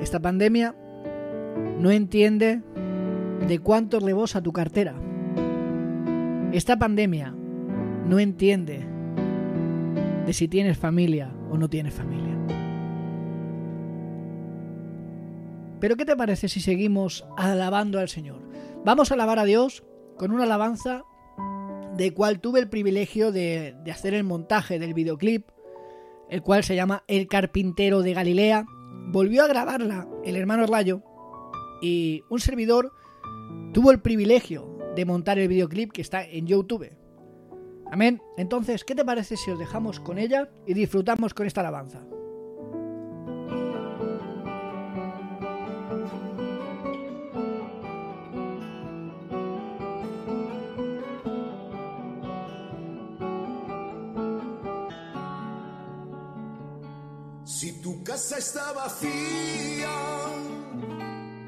Esta 0.00 0.20
pandemia 0.20 0.74
no 1.78 1.92
entiende 1.92 2.62
de 3.46 3.58
cuánto 3.60 4.00
rebosa 4.00 4.42
tu 4.42 4.52
cartera. 4.52 4.94
Esta 6.52 6.76
pandemia 6.78 7.32
no 8.06 8.18
entiende 8.18 8.84
de 10.26 10.32
si 10.32 10.48
tienes 10.48 10.78
familia 10.78 11.32
o 11.48 11.56
no 11.56 11.70
tienes 11.70 11.94
familia. 11.94 12.34
Pero 15.78 15.94
¿qué 15.96 16.04
te 16.04 16.16
parece 16.16 16.48
si 16.48 16.60
seguimos 16.60 17.24
alabando 17.36 18.00
al 18.00 18.08
Señor? 18.08 18.40
Vamos 18.84 19.10
a 19.10 19.14
alabar 19.14 19.38
a 19.38 19.44
Dios 19.44 19.84
con 20.16 20.32
una 20.32 20.42
alabanza 20.42 21.04
de 21.96 22.12
cual 22.12 22.40
tuve 22.40 22.58
el 22.58 22.68
privilegio 22.68 23.30
de, 23.30 23.76
de 23.84 23.92
hacer 23.92 24.12
el 24.12 24.24
montaje 24.24 24.80
del 24.80 24.92
videoclip, 24.92 25.48
el 26.30 26.42
cual 26.42 26.64
se 26.64 26.76
llama 26.76 27.04
El 27.06 27.26
carpintero 27.26 28.02
de 28.02 28.14
Galilea. 28.14 28.66
Volvió 29.08 29.44
a 29.44 29.48
grabarla 29.48 30.08
el 30.24 30.36
hermano 30.36 30.66
Rayo 30.66 31.02
y 31.80 32.22
un 32.28 32.40
servidor 32.40 32.92
tuvo 33.72 33.90
el 33.90 34.00
privilegio 34.00 34.76
de 34.94 35.04
montar 35.04 35.38
el 35.38 35.48
videoclip 35.48 35.92
que 35.92 36.02
está 36.02 36.24
en 36.24 36.46
YouTube. 36.46 36.90
Amén. 37.90 38.20
Entonces, 38.36 38.84
¿qué 38.84 38.94
te 38.94 39.04
parece 39.04 39.36
si 39.36 39.50
os 39.50 39.58
dejamos 39.58 40.00
con 40.00 40.18
ella 40.18 40.50
y 40.66 40.74
disfrutamos 40.74 41.34
con 41.34 41.46
esta 41.46 41.60
alabanza? 41.60 42.04
Casa 58.16 58.38
está 58.38 58.72
vacía, 58.72 59.90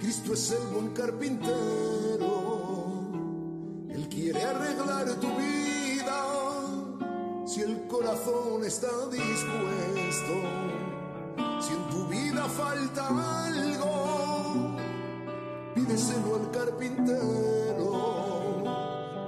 Cristo 0.01 0.35
es 0.35 0.51
el 0.51 0.67
buen 0.67 0.89
carpintero. 0.89 2.29
Él 3.89 4.07
quiere 4.11 4.43
arreglar 4.43 5.07
tu 5.15 5.29
vida 5.29 6.27
si 7.47 7.63
el 7.63 7.87
corazón 7.87 8.65
está 8.67 8.91
dispuesto. 9.11 10.35
Si 11.63 11.73
en 11.73 11.89
tu 11.89 12.07
vida 12.09 12.45
falta 12.51 13.09
algo, 13.47 14.77
pídeselo 15.75 16.35
al 16.35 16.51
carpintero 16.51 18.29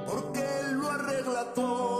porque 0.07 0.41
él 0.61 0.73
lo 0.75 0.91
arregla 0.91 1.55
todo, 1.55 2.00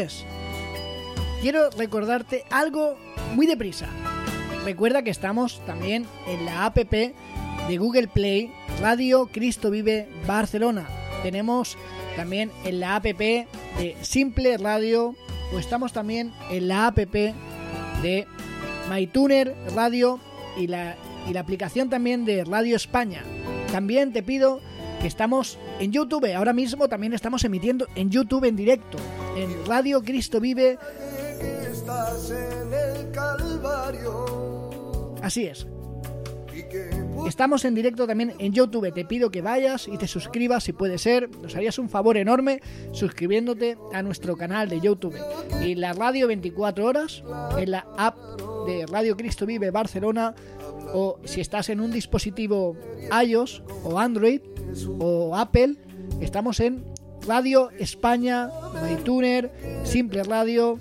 es. 0.00 0.24
Quiero 1.40 1.70
recordarte 1.70 2.44
algo 2.50 2.96
muy 3.34 3.46
deprisa. 3.46 3.88
Recuerda 4.64 5.02
que 5.02 5.10
estamos 5.10 5.60
también 5.66 6.06
en 6.28 6.44
la 6.44 6.66
app 6.66 6.76
de 6.76 7.14
Google 7.78 8.08
Play 8.08 8.52
Radio 8.80 9.28
Cristo 9.32 9.70
Vive 9.70 10.08
Barcelona. 10.26 10.86
Tenemos 11.22 11.76
también 12.16 12.50
en 12.64 12.80
la 12.80 12.96
app 12.96 13.04
de 13.04 13.46
Simple 14.02 14.56
Radio 14.58 15.14
o 15.52 15.58
estamos 15.58 15.92
también 15.92 16.32
en 16.50 16.68
la 16.68 16.86
app 16.86 16.98
de 16.98 17.34
MyTuner 18.90 19.54
Radio 19.74 20.20
y 20.56 20.66
la, 20.66 20.96
y 21.28 21.32
la 21.32 21.40
aplicación 21.40 21.90
también 21.90 22.24
de 22.24 22.44
Radio 22.44 22.76
España. 22.76 23.22
También 23.70 24.12
te 24.12 24.22
pido 24.22 24.60
que 25.00 25.08
estamos 25.08 25.58
en 25.80 25.92
YouTube. 25.92 26.32
Ahora 26.34 26.52
mismo 26.52 26.88
también 26.88 27.12
estamos 27.12 27.42
emitiendo 27.44 27.86
en 27.94 28.10
YouTube 28.10 28.44
en 28.44 28.56
directo. 28.56 28.98
En 29.36 29.66
Radio 29.66 30.02
Cristo 30.02 30.40
Vive. 30.40 30.78
en 32.30 33.12
Así 35.22 35.46
es. 35.46 35.66
Estamos 37.26 37.64
en 37.64 37.74
directo 37.74 38.06
también 38.06 38.34
en 38.38 38.52
YouTube. 38.52 38.92
Te 38.92 39.04
pido 39.04 39.30
que 39.30 39.42
vayas 39.42 39.88
y 39.88 39.96
te 39.96 40.06
suscribas 40.06 40.64
si 40.64 40.72
puede 40.72 40.98
ser. 40.98 41.30
Nos 41.40 41.54
harías 41.54 41.78
un 41.78 41.88
favor 41.88 42.16
enorme 42.16 42.60
suscribiéndote 42.92 43.78
a 43.92 44.02
nuestro 44.02 44.36
canal 44.36 44.68
de 44.68 44.80
YouTube. 44.80 45.16
Y 45.64 45.76
la 45.76 45.92
radio 45.92 46.26
24 46.26 46.84
horas 46.84 47.22
en 47.56 47.70
la 47.70 47.86
app 47.96 48.16
de 48.66 48.86
Radio 48.86 49.16
Cristo 49.16 49.46
Vive 49.46 49.70
Barcelona. 49.70 50.34
O 50.94 51.18
si 51.24 51.40
estás 51.40 51.68
en 51.68 51.80
un 51.80 51.90
dispositivo 51.90 52.76
iOS 53.24 53.62
o 53.84 53.98
Android 53.98 54.40
o 54.98 55.36
Apple, 55.36 55.76
estamos 56.20 56.60
en 56.60 56.91
Radio 57.26 57.70
España, 57.78 58.50
MyTuner, 58.82 59.50
Simple 59.84 60.22
Radio. 60.24 60.78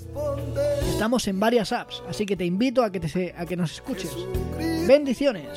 Estamos 0.90 1.28
en 1.28 1.40
varias 1.40 1.72
apps, 1.72 2.02
así 2.08 2.26
que 2.26 2.36
te 2.36 2.46
invito 2.46 2.84
a 2.84 2.92
que, 2.92 3.00
te, 3.00 3.34
a 3.38 3.46
que 3.46 3.56
nos 3.56 3.74
escuches. 3.74 4.12
Bendiciones. 4.88 5.48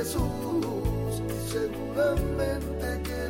Jesús, 0.00 1.20
seguramente 1.52 3.02
que 3.04 3.20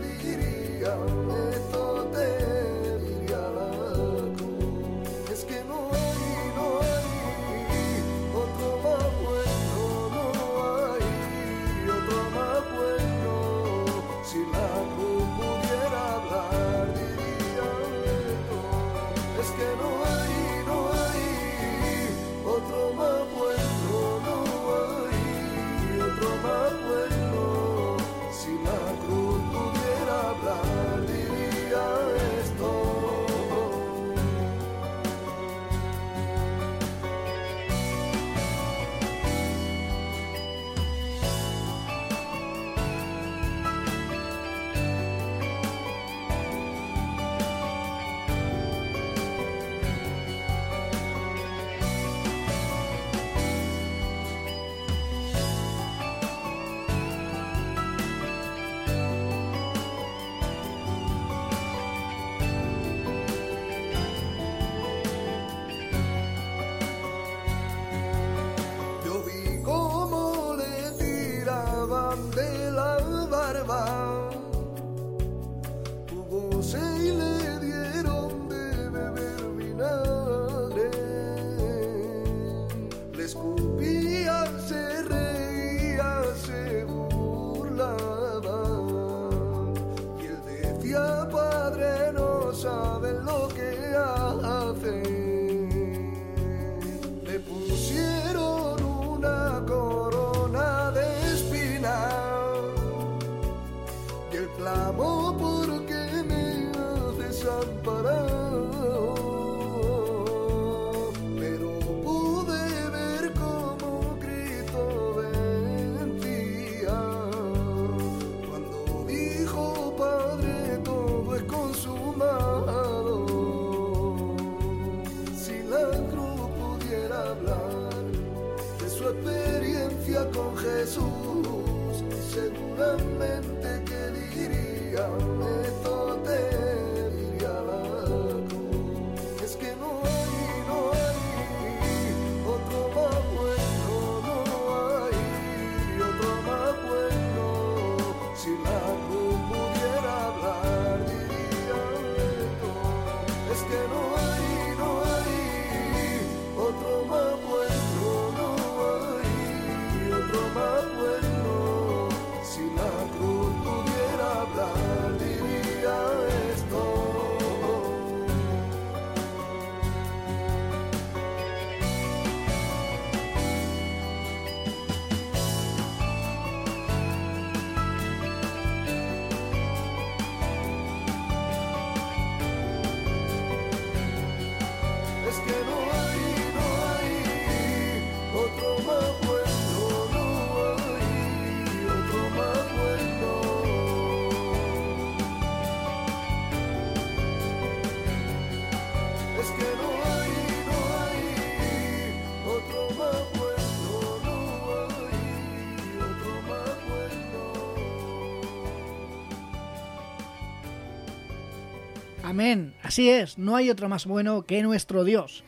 Amén. 212.31 212.77
Así 212.85 213.11
es, 213.11 213.39
no 213.39 213.57
hay 213.57 213.71
otro 213.71 213.89
más 213.89 214.07
bueno 214.07 214.47
que 214.47 214.63
nuestro 214.63 215.03
Dios. 215.03 215.43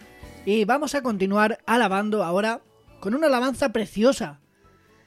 Y 0.44 0.64
vamos 0.64 0.96
a 0.96 1.02
continuar 1.02 1.60
alabando 1.64 2.24
ahora 2.24 2.60
con 2.98 3.14
una 3.14 3.28
alabanza 3.28 3.68
preciosa, 3.68 4.40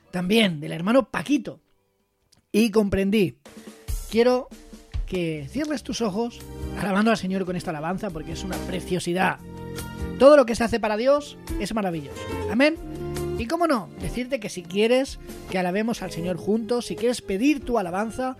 también 0.10 0.62
del 0.62 0.72
hermano 0.72 1.12
Paquito. 1.12 1.60
Y 2.54 2.72
comprendí. 2.72 3.40
Quiero 4.10 4.48
que 5.06 5.48
cierres 5.50 5.84
tus 5.84 6.00
ojos 6.00 6.40
alabando 6.80 7.12
al 7.12 7.18
Señor 7.18 7.44
con 7.44 7.58
esta 7.58 7.72
alabanza 7.72 8.10
porque 8.10 8.32
es 8.32 8.46
una 8.46 8.56
preciosidad. 8.56 9.40
Todo 10.18 10.38
lo 10.38 10.46
que 10.46 10.56
se 10.56 10.64
hace 10.64 10.80
para 10.80 10.96
Dios 10.96 11.38
es 11.60 11.74
maravilloso. 11.76 12.22
Amén. 12.50 12.78
Y 13.38 13.48
cómo 13.48 13.68
no, 13.68 13.90
decirte 14.00 14.40
que 14.40 14.48
si 14.48 14.64
quieres 14.64 15.20
que 15.52 15.60
alabemos 15.60 16.02
al 16.02 16.12
Señor 16.12 16.38
juntos, 16.38 16.86
si 16.86 16.96
quieres 16.96 17.22
pedir 17.22 17.66
tu 17.66 17.78
alabanza, 17.78 18.38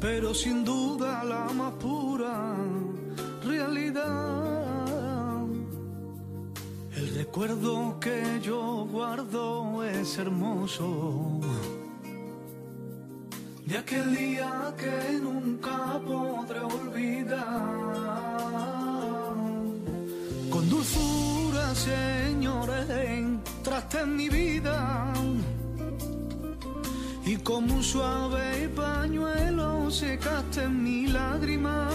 pero 0.00 0.32
sin 0.34 0.64
duda 0.64 1.22
la 1.24 1.44
más 1.52 1.72
pura 1.74 2.56
realidad. 3.44 5.44
El 6.96 7.14
recuerdo 7.14 8.00
que 8.00 8.40
yo 8.42 8.86
guardo 8.90 9.84
es 9.84 10.16
hermoso. 10.18 11.40
De 13.68 13.76
aquel 13.76 14.16
día 14.16 14.74
que 14.78 15.20
nunca 15.20 16.00
podré 16.06 16.60
olvidar. 16.60 17.44
Con 20.48 20.70
dulzura, 20.70 21.74
Señor, 21.74 22.70
entraste 22.88 24.00
en 24.00 24.16
mi 24.16 24.30
vida. 24.30 25.12
Y 27.26 27.36
como 27.36 27.74
un 27.74 27.82
suave 27.82 28.70
pañuelo 28.74 29.90
secaste 29.90 30.66
mi 30.66 31.08
lágrima. 31.08 31.90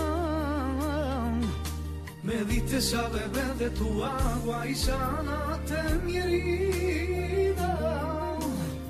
Me 2.21 2.35
diste 2.51 2.77
a 2.95 3.07
beber 3.07 3.53
de 3.57 3.69
tu 3.71 4.03
agua 4.03 4.67
y 4.67 4.75
sanaste 4.75 5.81
mi 6.05 6.17
herida. 6.17 7.71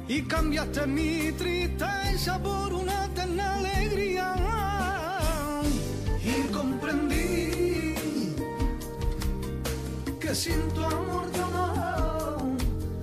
Y 0.09 0.21
cambiaste 0.23 0.85
mi 0.85 1.31
tristeza 1.31 1.92
por 2.43 2.73
una 2.73 3.05
eterna 3.05 3.55
alegría. 3.57 4.35
Y 6.23 6.43
comprendí 6.53 7.95
que 10.19 10.35
sin 10.35 10.61
tu 10.73 10.83
amor 10.83 11.25
yo 11.35 11.47
no 11.49 12.55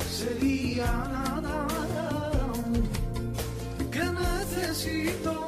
sería 0.08 0.86
nada. 0.86 1.66
Que 3.90 4.04
necesito 4.04 5.39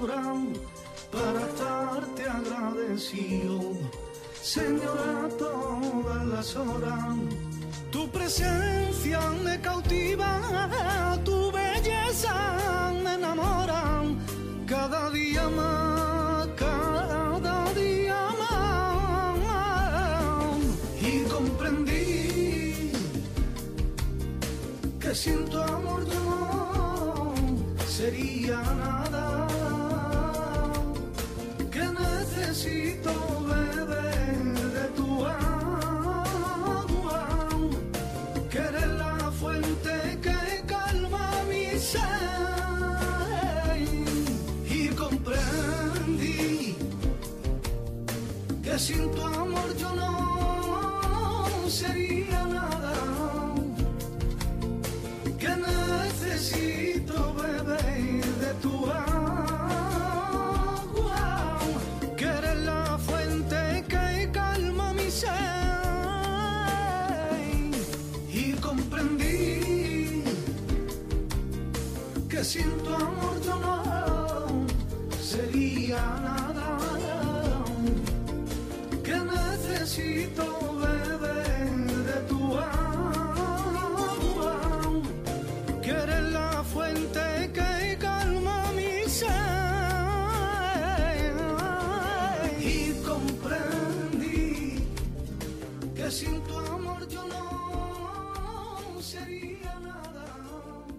para 0.00 1.40
estarte 1.40 2.22
agradecido, 2.22 3.60
Señor, 4.40 4.98
a 5.24 5.28
todas 5.36 6.26
las 6.26 6.56
horas. 6.56 7.16
Tu 7.90 8.08
presencia 8.10 8.67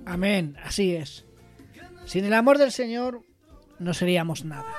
Amén, 0.10 0.57
así 0.66 0.95
es. 0.95 1.24
Sin 2.05 2.26
el 2.26 2.34
amor 2.34 2.57
del 2.57 2.72
Señor 2.72 3.22
no 3.78 3.93
seríamos 3.93 4.43
nada. 4.43 4.74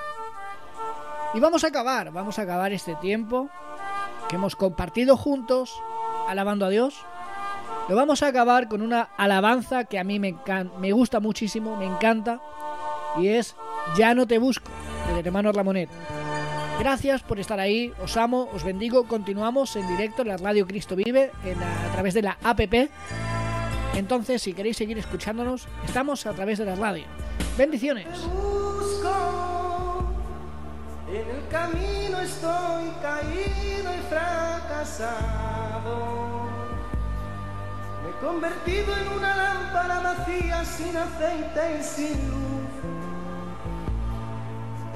Y 1.35 1.39
vamos 1.39 1.63
a 1.63 1.69
acabar, 1.69 2.11
vamos 2.11 2.41
a 2.41 2.43
acabar 2.43 2.73
este 2.73 2.97
tiempo 2.97 3.49
que 4.29 4.35
hemos 4.35 4.57
compartido 4.57 5.17
juntos, 5.17 5.81
alabando 6.29 6.67
a 6.67 6.69
Dios. 6.69 6.97
Lo 7.89 7.95
vamos 7.95 8.25
a 8.25 8.27
acabar 8.27 8.67
con 8.67 8.83
una 8.83 9.03
alabanza 9.17 9.85
que 9.85 10.01
a 10.01 10.05
mí 10.05 10.19
me, 10.19 10.35
me 10.81 10.91
gusta 10.91 11.21
muchísimo, 11.21 11.77
me 11.77 11.87
encanta, 11.87 12.41
y 13.17 13.29
es 13.29 13.55
Ya 13.97 14.15
no 14.15 14.27
te 14.27 14.39
busco, 14.39 14.71
del 15.07 15.25
hermano 15.25 15.53
Ramonet. 15.53 15.89
Gracias 16.81 17.23
por 17.23 17.39
estar 17.39 17.61
ahí, 17.61 17.93
os 18.03 18.17
amo, 18.17 18.49
os 18.53 18.65
bendigo. 18.65 19.07
Continuamos 19.07 19.77
en 19.77 19.87
directo 19.87 20.23
en 20.23 20.29
la 20.29 20.39
Radio 20.39 20.67
Cristo 20.67 20.97
Vive, 20.97 21.31
a 21.89 21.93
través 21.93 22.15
de 22.15 22.23
la 22.23 22.37
APP. 22.43 22.91
Entonces, 23.95 24.43
si 24.43 24.53
queréis 24.55 24.77
seguir 24.77 24.99
escuchándonos, 24.99 25.67
estamos 25.85 26.27
a 26.27 26.33
través 26.33 26.59
de 26.59 26.65
la 26.65 26.75
radio. 26.75 27.05
Bendiciones. 27.57 28.07
en 31.09 31.29
el 31.29 31.49
camino 31.51 32.21
estoy 32.21 32.85
caído 33.03 33.95
y 33.95 34.01
fracasado. 34.09 35.51
Me 38.03 38.11
he 38.11 38.13
convertido 38.21 38.97
en 38.97 39.09
una 39.19 39.37
lámpara 39.37 40.01
vacía 40.01 40.65
sin 40.65 40.97
aceite 40.97 41.79
y 41.81 41.83
sin 41.83 42.31
luz. 42.31 42.51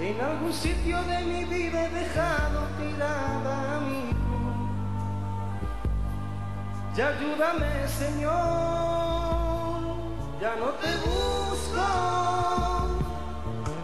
En 0.00 0.20
algún 0.20 0.52
sitio 0.52 1.02
de 1.02 1.24
mi 1.24 1.44
vida 1.44 1.86
he 1.86 1.90
dejado 1.90 2.68
tirada 2.78 3.80
mi 3.80 4.02
cruz. 4.02 4.13
Ya 6.96 7.08
ayúdame, 7.08 7.88
Señor, 7.88 8.30
ya 10.40 10.54
no 10.60 10.68
te 10.78 10.96
busco. 10.98 11.86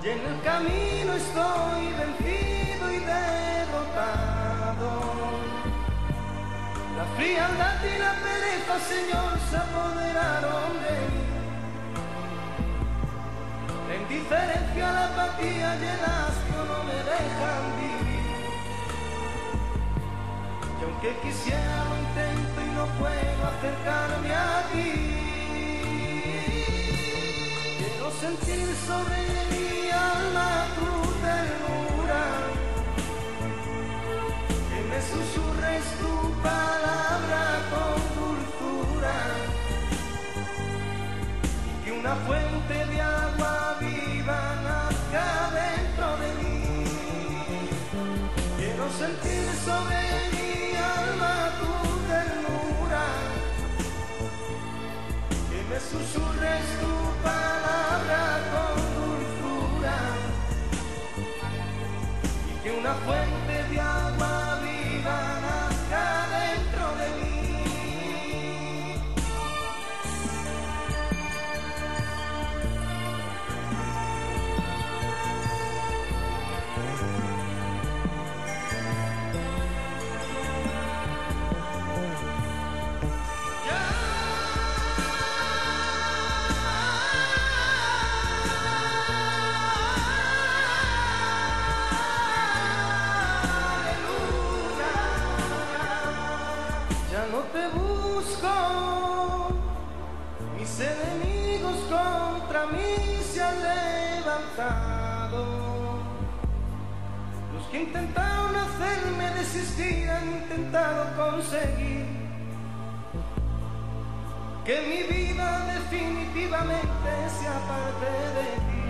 Y 0.00 0.08
en 0.10 0.20
el 0.26 0.40
camino 0.42 1.12
estoy 1.14 1.92
vencido 1.98 2.92
y 2.92 3.00
derrotado. 3.00 4.90
La 6.96 7.04
frialdad 7.16 7.82
y 7.82 7.98
la 7.98 8.12
pereza, 8.14 8.78
Señor, 8.78 9.32
se 9.50 9.56
apoderaron 9.56 10.72
de 10.84 10.94
mí. 11.10 11.26
La 13.88 13.94
indiferencia, 13.96 14.92
la 14.92 15.06
apatía 15.06 15.68
y 15.74 15.82
el 15.82 16.04
asco 16.04 16.58
no 16.70 16.78
me 16.84 16.98
dejan 17.10 17.62
vivir. 17.80 18.30
Y 20.78 20.82
aunque 20.84 21.10
quisiera 21.22 21.84
lo 21.88 21.94
intento 21.98 22.59
no 22.80 22.86
puedo 22.98 23.40
acercarme 23.52 24.32
a 24.32 24.68
ti. 24.72 24.92
Quiero 27.78 28.10
sentir 28.24 28.68
sobre 28.88 29.18
mi 29.50 29.90
alma 29.90 30.48
tu 30.76 30.92
ternura. 31.26 32.22
Que 34.70 34.80
me 34.90 35.00
susurres 35.12 35.84
tu 36.00 36.14
palabra 36.48 37.42
con 37.72 37.96
dulzura. 38.18 39.16
Y 41.68 41.72
que 41.84 41.90
una 42.00 42.14
fuente 42.26 42.76
de 42.92 42.99
una 62.80 62.94
fuente 62.94 63.29
Los 107.54 107.66
que 107.70 107.82
intentaron 107.82 108.54
hacerme 108.56 109.30
desistir 109.30 110.10
han 110.10 110.28
intentado 110.28 111.16
conseguir 111.16 112.06
que 114.64 114.80
mi 114.82 115.02
vida 115.14 115.66
definitivamente 115.66 117.10
se 117.36 117.46
aparte 117.48 118.10
de 118.36 118.48
ti. 118.68 118.84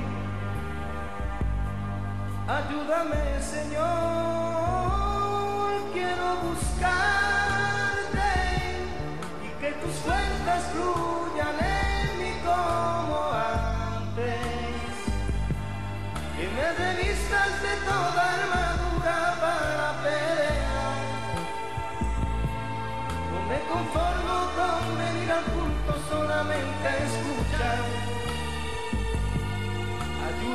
Ayúdame, 2.48 3.40
Señor, 3.40 5.09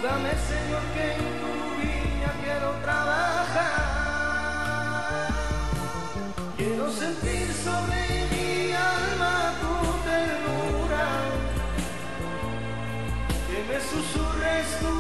Ayúdame, 0.05 0.33
Señor, 0.35 0.83
que 0.93 1.05
en 1.13 1.25
tu 1.41 1.51
viña 1.81 2.31
quiero 2.43 2.69
trabajar. 2.83 3.73
Quiero 6.55 6.91
sentir 6.91 7.47
sobre 7.51 7.97
mi 8.29 8.71
alma 8.73 9.33
tu 9.61 9.73
ternura. 10.07 11.05
Que 13.49 13.57
me 13.67 13.79
susurres 13.81 14.67
tu 14.79 14.95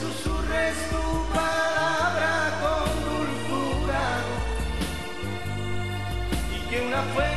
susurres 0.00 0.76
tu 0.90 1.04
palabra 1.34 2.32
con 2.62 2.88
dulzura. 3.06 4.06
Y 6.54 6.70
que 6.70 6.86
una 6.86 7.02
fuente 7.14 7.27